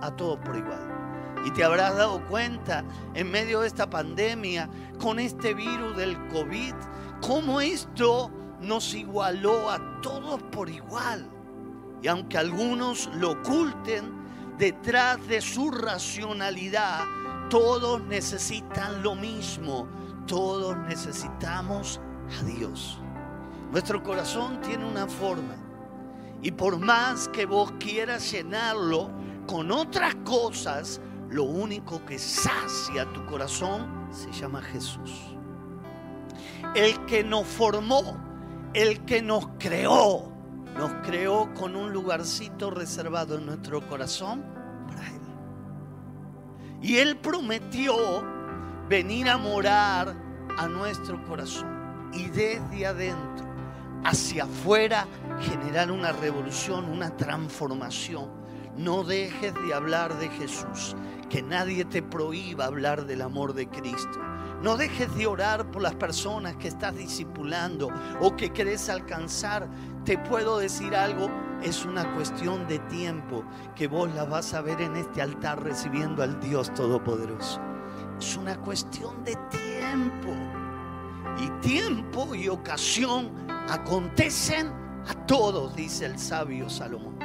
a 0.00 0.16
todos 0.16 0.38
por 0.38 0.56
igual. 0.56 1.02
Y 1.44 1.50
te 1.52 1.64
habrás 1.64 1.96
dado 1.96 2.24
cuenta 2.28 2.84
en 3.14 3.30
medio 3.30 3.60
de 3.60 3.66
esta 3.66 3.90
pandemia, 3.90 4.68
con 5.00 5.18
este 5.18 5.54
virus 5.54 5.96
del 5.96 6.16
COVID, 6.28 6.74
cómo 7.20 7.60
esto 7.60 8.30
nos 8.60 8.94
igualó 8.94 9.70
a 9.70 10.00
todos 10.00 10.42
por 10.44 10.70
igual. 10.70 11.28
Y 12.00 12.08
aunque 12.08 12.38
algunos 12.38 13.10
lo 13.14 13.32
oculten, 13.32 14.22
detrás 14.58 15.26
de 15.26 15.40
su 15.40 15.70
racionalidad, 15.70 17.04
todos 17.50 18.02
necesitan 18.02 19.02
lo 19.02 19.14
mismo. 19.14 19.88
Todos 20.26 20.76
necesitamos 20.88 22.00
a 22.38 22.44
Dios. 22.44 23.00
Nuestro 23.72 24.02
corazón 24.02 24.60
tiene 24.60 24.84
una 24.84 25.06
forma 25.06 25.56
y 26.42 26.50
por 26.50 26.78
más 26.78 27.28
que 27.28 27.46
vos 27.46 27.72
quieras 27.78 28.30
llenarlo 28.32 29.10
con 29.46 29.70
otras 29.70 30.16
cosas, 30.24 31.00
lo 31.30 31.44
único 31.44 32.04
que 32.04 32.18
sacia 32.18 33.10
tu 33.12 33.24
corazón 33.26 34.08
se 34.10 34.30
llama 34.32 34.60
Jesús. 34.60 35.36
El 36.74 37.06
que 37.06 37.22
nos 37.22 37.46
formó, 37.46 38.16
el 38.74 39.04
que 39.04 39.22
nos 39.22 39.48
creó, 39.58 40.32
nos 40.76 40.92
creó 41.06 41.52
con 41.54 41.76
un 41.76 41.92
lugarcito 41.92 42.70
reservado 42.70 43.36
en 43.36 43.46
nuestro 43.46 43.86
corazón 43.88 44.44
para 44.88 45.06
Él. 45.06 45.20
Y 46.82 46.96
Él 46.96 47.16
prometió 47.18 47.94
venir 48.88 49.28
a 49.28 49.38
morar 49.38 50.14
a 50.58 50.66
nuestro 50.66 51.24
corazón 51.24 52.10
y 52.12 52.24
desde 52.28 52.86
adentro 52.86 53.46
hacia 54.04 54.44
afuera 54.44 55.06
generar 55.42 55.90
una 55.90 56.12
revolución, 56.12 56.86
una 56.86 57.16
transformación. 57.16 58.30
No 58.76 59.04
dejes 59.04 59.52
de 59.54 59.74
hablar 59.74 60.18
de 60.18 60.28
Jesús, 60.30 60.96
que 61.28 61.42
nadie 61.42 61.84
te 61.84 62.02
prohíba 62.02 62.64
hablar 62.64 63.04
del 63.04 63.20
amor 63.22 63.52
de 63.52 63.68
Cristo. 63.68 64.18
No 64.62 64.76
dejes 64.76 65.14
de 65.16 65.26
orar 65.26 65.70
por 65.70 65.82
las 65.82 65.94
personas 65.94 66.56
que 66.56 66.68
estás 66.68 66.96
discipulando 66.96 67.90
o 68.20 68.34
que 68.36 68.50
querés 68.50 68.88
alcanzar. 68.88 69.68
Te 70.04 70.16
puedo 70.16 70.58
decir 70.58 70.94
algo, 70.94 71.28
es 71.62 71.84
una 71.84 72.14
cuestión 72.14 72.66
de 72.66 72.78
tiempo 72.78 73.44
que 73.74 73.88
vos 73.88 74.12
la 74.14 74.24
vas 74.24 74.54
a 74.54 74.62
ver 74.62 74.80
en 74.80 74.96
este 74.96 75.20
altar 75.20 75.62
recibiendo 75.62 76.22
al 76.22 76.40
Dios 76.40 76.72
Todopoderoso. 76.74 77.60
Es 78.18 78.36
una 78.36 78.56
cuestión 78.56 79.24
de 79.24 79.36
tiempo. 79.50 80.32
Y 81.38 81.48
tiempo 81.60 82.34
y 82.34 82.48
ocasión 82.48 83.32
acontecen 83.68 84.81
a 85.08 85.14
todos, 85.26 85.74
dice 85.74 86.06
el 86.06 86.18
sabio 86.18 86.68
Salomón. 86.70 87.18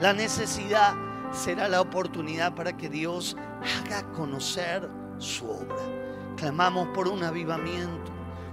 La 0.00 0.12
necesidad 0.12 0.94
será 1.32 1.68
la 1.68 1.80
oportunidad 1.80 2.54
para 2.54 2.76
que 2.76 2.88
Dios 2.88 3.36
haga 3.84 4.02
conocer 4.12 4.88
su 5.18 5.48
obra. 5.48 5.76
Clamamos 6.36 6.88
por 6.88 7.08
un 7.08 7.22
avivamiento, 7.22 8.10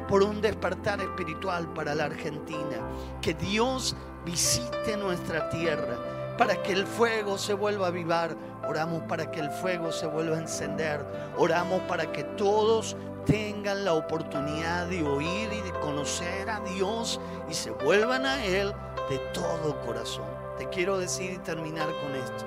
por 0.07 0.23
un 0.23 0.41
despertar 0.41 1.01
espiritual 1.01 1.67
para 1.73 1.95
la 1.95 2.05
Argentina. 2.05 2.77
Que 3.21 3.33
Dios 3.33 3.95
visite 4.25 4.95
nuestra 4.97 5.49
tierra 5.49 5.97
para 6.37 6.61
que 6.61 6.71
el 6.71 6.85
fuego 6.85 7.37
se 7.37 7.53
vuelva 7.53 7.87
a 7.87 7.89
avivar. 7.89 8.35
Oramos 8.67 9.03
para 9.03 9.29
que 9.31 9.39
el 9.39 9.49
fuego 9.49 9.91
se 9.91 10.07
vuelva 10.07 10.37
a 10.37 10.41
encender. 10.41 11.05
Oramos 11.37 11.81
para 11.81 12.11
que 12.11 12.23
todos 12.23 12.95
tengan 13.29 13.85
la 13.85 13.93
oportunidad 13.93 14.87
de 14.87 15.03
oír 15.03 15.49
y 15.53 15.61
de 15.61 15.71
conocer 15.79 16.49
a 16.49 16.59
Dios 16.61 17.21
y 17.47 17.53
se 17.53 17.69
vuelvan 17.69 18.25
a 18.25 18.43
Él 18.43 18.73
de 19.07 19.19
todo 19.33 19.79
corazón. 19.85 20.25
Te 20.57 20.67
quiero 20.69 20.97
decir 20.97 21.33
y 21.33 21.37
terminar 21.37 21.87
con 22.01 22.15
esto. 22.15 22.45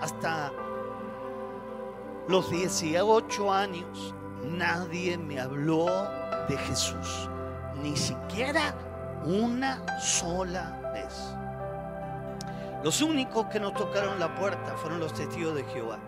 Hasta 0.00 0.52
los 2.26 2.50
18 2.50 3.52
años 3.52 4.14
nadie 4.42 5.16
me 5.16 5.40
habló 5.40 5.86
de 6.48 6.56
Jesús, 6.66 7.30
ni 7.80 7.96
siquiera 7.96 8.74
una 9.24 10.00
sola 10.00 10.80
vez. 10.92 11.34
Los 12.82 13.02
únicos 13.02 13.46
que 13.46 13.60
nos 13.60 13.74
tocaron 13.74 14.18
la 14.18 14.34
puerta 14.34 14.76
fueron 14.76 14.98
los 14.98 15.12
testigos 15.14 15.54
de 15.54 15.64
Jehová. 15.64 15.98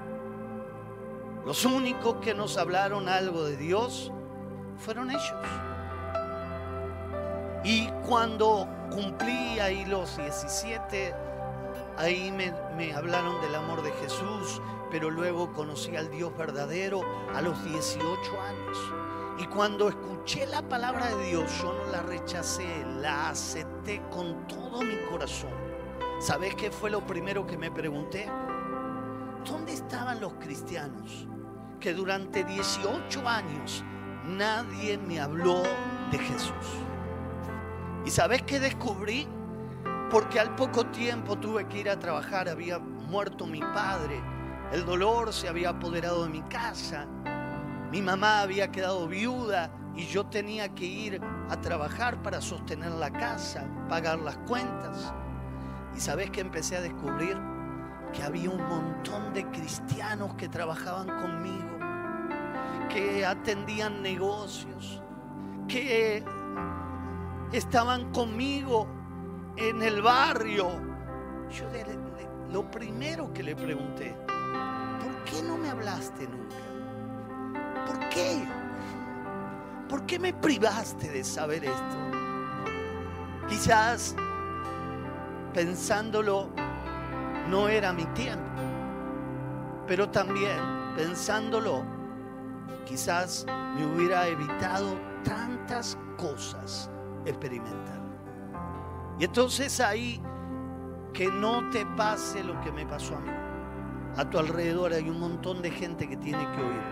Los 1.45 1.65
únicos 1.65 2.17
que 2.17 2.35
nos 2.35 2.59
hablaron 2.59 3.09
algo 3.09 3.45
de 3.45 3.57
Dios 3.57 4.13
fueron 4.77 5.11
ellos. 5.11 5.35
Y 7.65 7.89
cuando 8.07 8.69
cumplí 8.91 9.59
ahí 9.59 9.85
los 9.87 10.17
17, 10.17 11.15
ahí 11.97 12.31
me, 12.33 12.53
me, 12.77 12.93
hablaron 12.93 13.41
del 13.41 13.55
amor 13.55 13.83
de 13.83 13.93
Jesús, 13.93 14.61
pero 14.91 15.11
luego 15.11 15.53
conocí 15.53 15.97
al 15.97 16.11
Dios 16.11 16.37
verdadero 16.37 17.03
a 17.35 17.41
los 17.41 17.63
18 17.65 18.41
años. 18.41 18.79
Y 19.39 19.47
cuando 19.47 19.89
escuché 19.89 20.47
la 20.47 20.61
palabra 20.63 21.15
de 21.15 21.25
Dios, 21.25 21.51
yo 21.63 21.73
no 21.73 21.91
la 21.91 22.03
rechacé, 22.03 22.85
la 23.01 23.31
acepté 23.31 24.03
con 24.11 24.47
todo 24.47 24.83
mi 24.83 24.97
corazón. 25.11 25.53
¿Sabes 26.19 26.55
qué 26.55 26.71
fue 26.71 26.91
lo 26.91 27.01
primero 27.07 27.47
que 27.47 27.57
me 27.57 27.71
pregunté? 27.71 28.29
¿Dónde 29.45 29.73
estaban 29.73 30.21
los 30.21 30.35
cristianos 30.35 31.27
que 31.81 31.95
durante 31.95 32.45
18 32.45 33.27
años 33.27 33.83
nadie 34.25 34.99
me 34.99 35.19
habló 35.19 35.63
de 36.11 36.19
Jesús? 36.19 36.55
¿Y 38.05 38.11
sabes 38.11 38.43
qué 38.43 38.61
descubrí? 38.61 39.27
Porque 40.11 40.41
al 40.41 40.55
poco 40.57 40.87
tiempo 40.87 41.39
tuve 41.39 41.67
que 41.69 41.79
ir 41.79 41.91
a 41.91 41.99
trabajar, 41.99 42.49
había 42.49 42.79
muerto 42.79 43.47
mi 43.47 43.61
padre, 43.61 44.23
el 44.73 44.85
dolor 44.85 45.33
se 45.33 45.49
había 45.49 45.71
apoderado 45.71 46.25
de 46.25 46.31
mi 46.31 46.43
casa, 46.43 47.07
mi 47.91 48.03
mamá 48.03 48.43
había 48.43 48.71
quedado 48.71 49.09
viuda 49.09 49.71
y 49.97 50.07
yo 50.07 50.27
tenía 50.27 50.75
que 50.75 50.85
ir 50.85 51.21
a 51.49 51.61
trabajar 51.61 52.23
para 52.23 52.41
sostener 52.41 52.93
la 52.93 53.11
casa, 53.11 53.67
pagar 53.89 54.19
las 54.21 54.37
cuentas. 54.39 55.13
Y 55.97 56.01
sabes 56.01 56.31
que 56.31 56.41
empecé 56.41 56.77
a 56.77 56.81
descubrir 56.83 57.37
que 58.13 58.23
había 58.23 58.51
un 58.51 58.67
montón 58.67 59.33
de 59.33 59.47
cristianos 59.47 60.35
que 60.35 60.49
trabajaban 60.49 61.07
conmigo, 61.21 61.79
que 62.89 63.25
atendían 63.25 64.03
negocios, 64.03 65.03
que 65.69 66.25
estaban 67.53 68.11
conmigo 68.13 68.87
en 69.57 69.83
el 69.83 70.03
barrio. 70.03 70.69
Yo 71.51 71.65
lo 72.53 72.71
primero 72.71 73.33
que 73.33 73.43
le 73.43 73.55
pregunté, 73.55 74.17
¿por 74.27 75.25
qué 75.25 75.43
no 75.43 75.57
me 75.57 75.71
hablaste 75.71 76.27
nunca? 76.27 77.87
¿Por 77.87 78.09
qué? 78.09 78.45
¿Por 79.89 80.07
qué 80.07 80.19
me 80.19 80.33
privaste 80.33 81.09
de 81.09 81.25
saber 81.25 81.65
esto? 81.65 81.97
Quizás 83.49 84.15
pensándolo 85.53 86.51
no 87.51 87.69
era 87.69 87.93
mi 87.93 88.05
tiempo. 88.07 88.49
Pero 89.87 90.09
también, 90.09 90.59
pensándolo, 90.97 91.85
quizás 92.87 93.45
me 93.75 93.85
hubiera 93.85 94.29
evitado 94.29 94.97
tantas 95.25 95.99
cosas 96.17 96.91
experimentar. 97.27 98.01
Y 99.19 99.25
entonces 99.25 99.81
ahí, 99.81 100.23
que 101.13 101.27
no 101.29 101.69
te 101.71 101.85
pase 101.97 102.45
lo 102.45 102.59
que 102.61 102.71
me 102.71 102.87
pasó 102.87 103.17
a 103.17 103.21
mí. 103.21 103.31
A 104.17 104.31
tu 104.31 104.39
alrededor 104.39 104.93
hay 104.93 105.09
un 105.09 105.21
montón 105.21 105.61
de 105.61 105.71
gente 105.71 106.09
que 106.09 106.17
tiene 106.17 106.49
que 106.53 106.63
oír, 106.63 106.83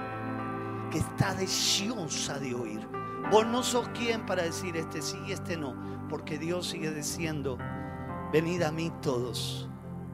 que 0.91 0.99
está 0.99 1.35
deseosa 1.35 2.39
de 2.39 2.55
oír. 2.55 2.87
Vos 3.31 3.47
no 3.47 3.63
sos 3.63 3.89
quien 3.91 4.27
para 4.27 4.43
decir 4.43 4.77
este 4.77 5.03
sí 5.03 5.19
y 5.27 5.33
este 5.33 5.57
no, 5.57 5.75
porque 6.09 6.39
Dios 6.39 6.69
sigue 6.69 6.91
diciendo, 6.91 7.59
venid 8.33 8.63
a 8.63 8.73
mí 8.73 8.93
todos 9.03 9.69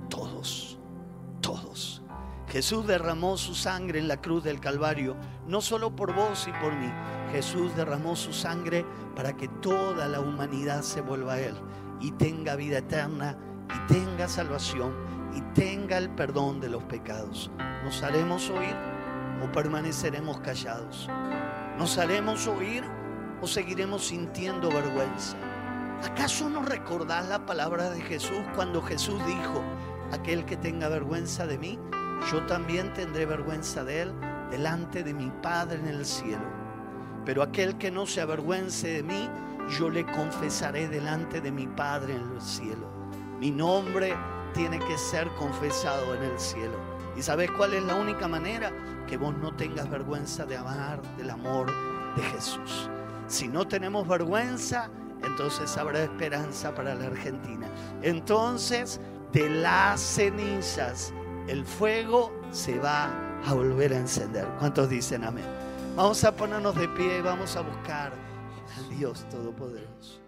todos, 0.08 0.78
todos. 1.40 2.02
Jesús 2.48 2.86
derramó 2.86 3.36
su 3.36 3.54
sangre 3.54 3.98
en 3.98 4.08
la 4.08 4.20
cruz 4.20 4.44
del 4.44 4.60
Calvario, 4.60 5.16
no 5.46 5.60
solo 5.60 5.96
por 5.96 6.14
vos 6.14 6.46
y 6.46 6.52
por 6.62 6.72
mí. 6.72 6.92
Jesús 7.32 7.74
derramó 7.74 8.14
su 8.14 8.32
sangre 8.32 8.86
para 9.16 9.36
que 9.36 9.48
toda 9.48 10.06
la 10.06 10.20
humanidad 10.20 10.82
se 10.82 11.00
vuelva 11.00 11.34
a 11.34 11.40
Él 11.40 11.56
y 12.00 12.12
tenga 12.12 12.54
vida 12.54 12.78
eterna 12.78 13.36
y 13.74 13.92
tenga 13.92 14.28
salvación 14.28 14.94
y 15.34 15.40
tenga 15.52 15.98
el 15.98 16.10
perdón 16.10 16.60
de 16.60 16.68
los 16.68 16.84
pecados. 16.84 17.50
¿Nos 17.82 18.02
haremos 18.02 18.48
oír 18.50 18.76
o 19.42 19.50
permaneceremos 19.50 20.38
callados? 20.40 21.08
¿Nos 21.78 21.98
haremos 21.98 22.46
oír 22.46 22.84
o 23.42 23.46
seguiremos 23.46 24.06
sintiendo 24.06 24.68
vergüenza? 24.68 25.36
¿Acaso 26.04 26.48
no 26.48 26.62
recordás 26.62 27.28
la 27.28 27.46
palabra 27.46 27.90
de 27.90 28.00
Jesús 28.02 28.40
cuando 28.54 28.82
Jesús 28.82 29.24
dijo, 29.26 29.64
aquel 30.14 30.44
que 30.44 30.56
tenga 30.56 30.88
vergüenza 30.88 31.46
de 31.46 31.58
mí, 31.58 31.78
yo 32.32 32.44
también 32.46 32.92
tendré 32.94 33.26
vergüenza 33.26 33.84
de 33.84 34.02
él 34.02 34.12
delante 34.50 35.02
de 35.02 35.12
mi 35.12 35.30
Padre 35.42 35.78
en 35.78 35.88
el 35.88 36.04
cielo. 36.04 36.44
Pero 37.24 37.42
aquel 37.42 37.76
que 37.78 37.90
no 37.90 38.06
se 38.06 38.20
avergüence 38.20 38.88
de 38.88 39.02
mí, 39.02 39.28
yo 39.78 39.90
le 39.90 40.04
confesaré 40.04 40.88
delante 40.88 41.40
de 41.40 41.50
mi 41.50 41.66
Padre 41.66 42.14
en 42.14 42.34
el 42.34 42.40
cielo. 42.40 42.88
Mi 43.40 43.50
nombre 43.50 44.14
tiene 44.52 44.78
que 44.78 44.96
ser 44.96 45.28
confesado 45.34 46.14
en 46.14 46.22
el 46.22 46.38
cielo. 46.38 46.78
¿Y 47.16 47.22
sabes 47.22 47.50
cuál 47.50 47.74
es 47.74 47.82
la 47.82 47.94
única 47.94 48.28
manera? 48.28 48.70
Que 49.06 49.16
vos 49.16 49.34
no 49.36 49.54
tengas 49.54 49.88
vergüenza 49.90 50.44
de 50.44 50.56
amar 50.56 51.00
del 51.16 51.30
amor 51.30 51.66
de 52.16 52.22
Jesús. 52.22 52.88
Si 53.26 53.48
no 53.48 53.66
tenemos 53.66 54.06
vergüenza, 54.06 54.90
entonces 55.22 55.76
habrá 55.76 56.02
esperanza 56.02 56.74
para 56.74 56.94
la 56.94 57.06
Argentina. 57.06 57.66
Entonces 58.02 59.00
de 59.34 59.50
las 59.50 60.00
cenizas 60.00 61.12
el 61.48 61.66
fuego 61.66 62.32
se 62.52 62.78
va 62.78 63.10
a 63.44 63.52
volver 63.52 63.92
a 63.92 63.98
encender. 63.98 64.46
¿Cuántos 64.60 64.88
dicen 64.88 65.24
amén? 65.24 65.44
Vamos 65.96 66.24
a 66.24 66.34
ponernos 66.34 66.74
de 66.76 66.88
pie 66.88 67.18
y 67.18 67.20
vamos 67.20 67.56
a 67.56 67.60
buscar 67.60 68.12
al 68.76 68.96
Dios 68.96 69.28
Todopoderoso. 69.28 70.23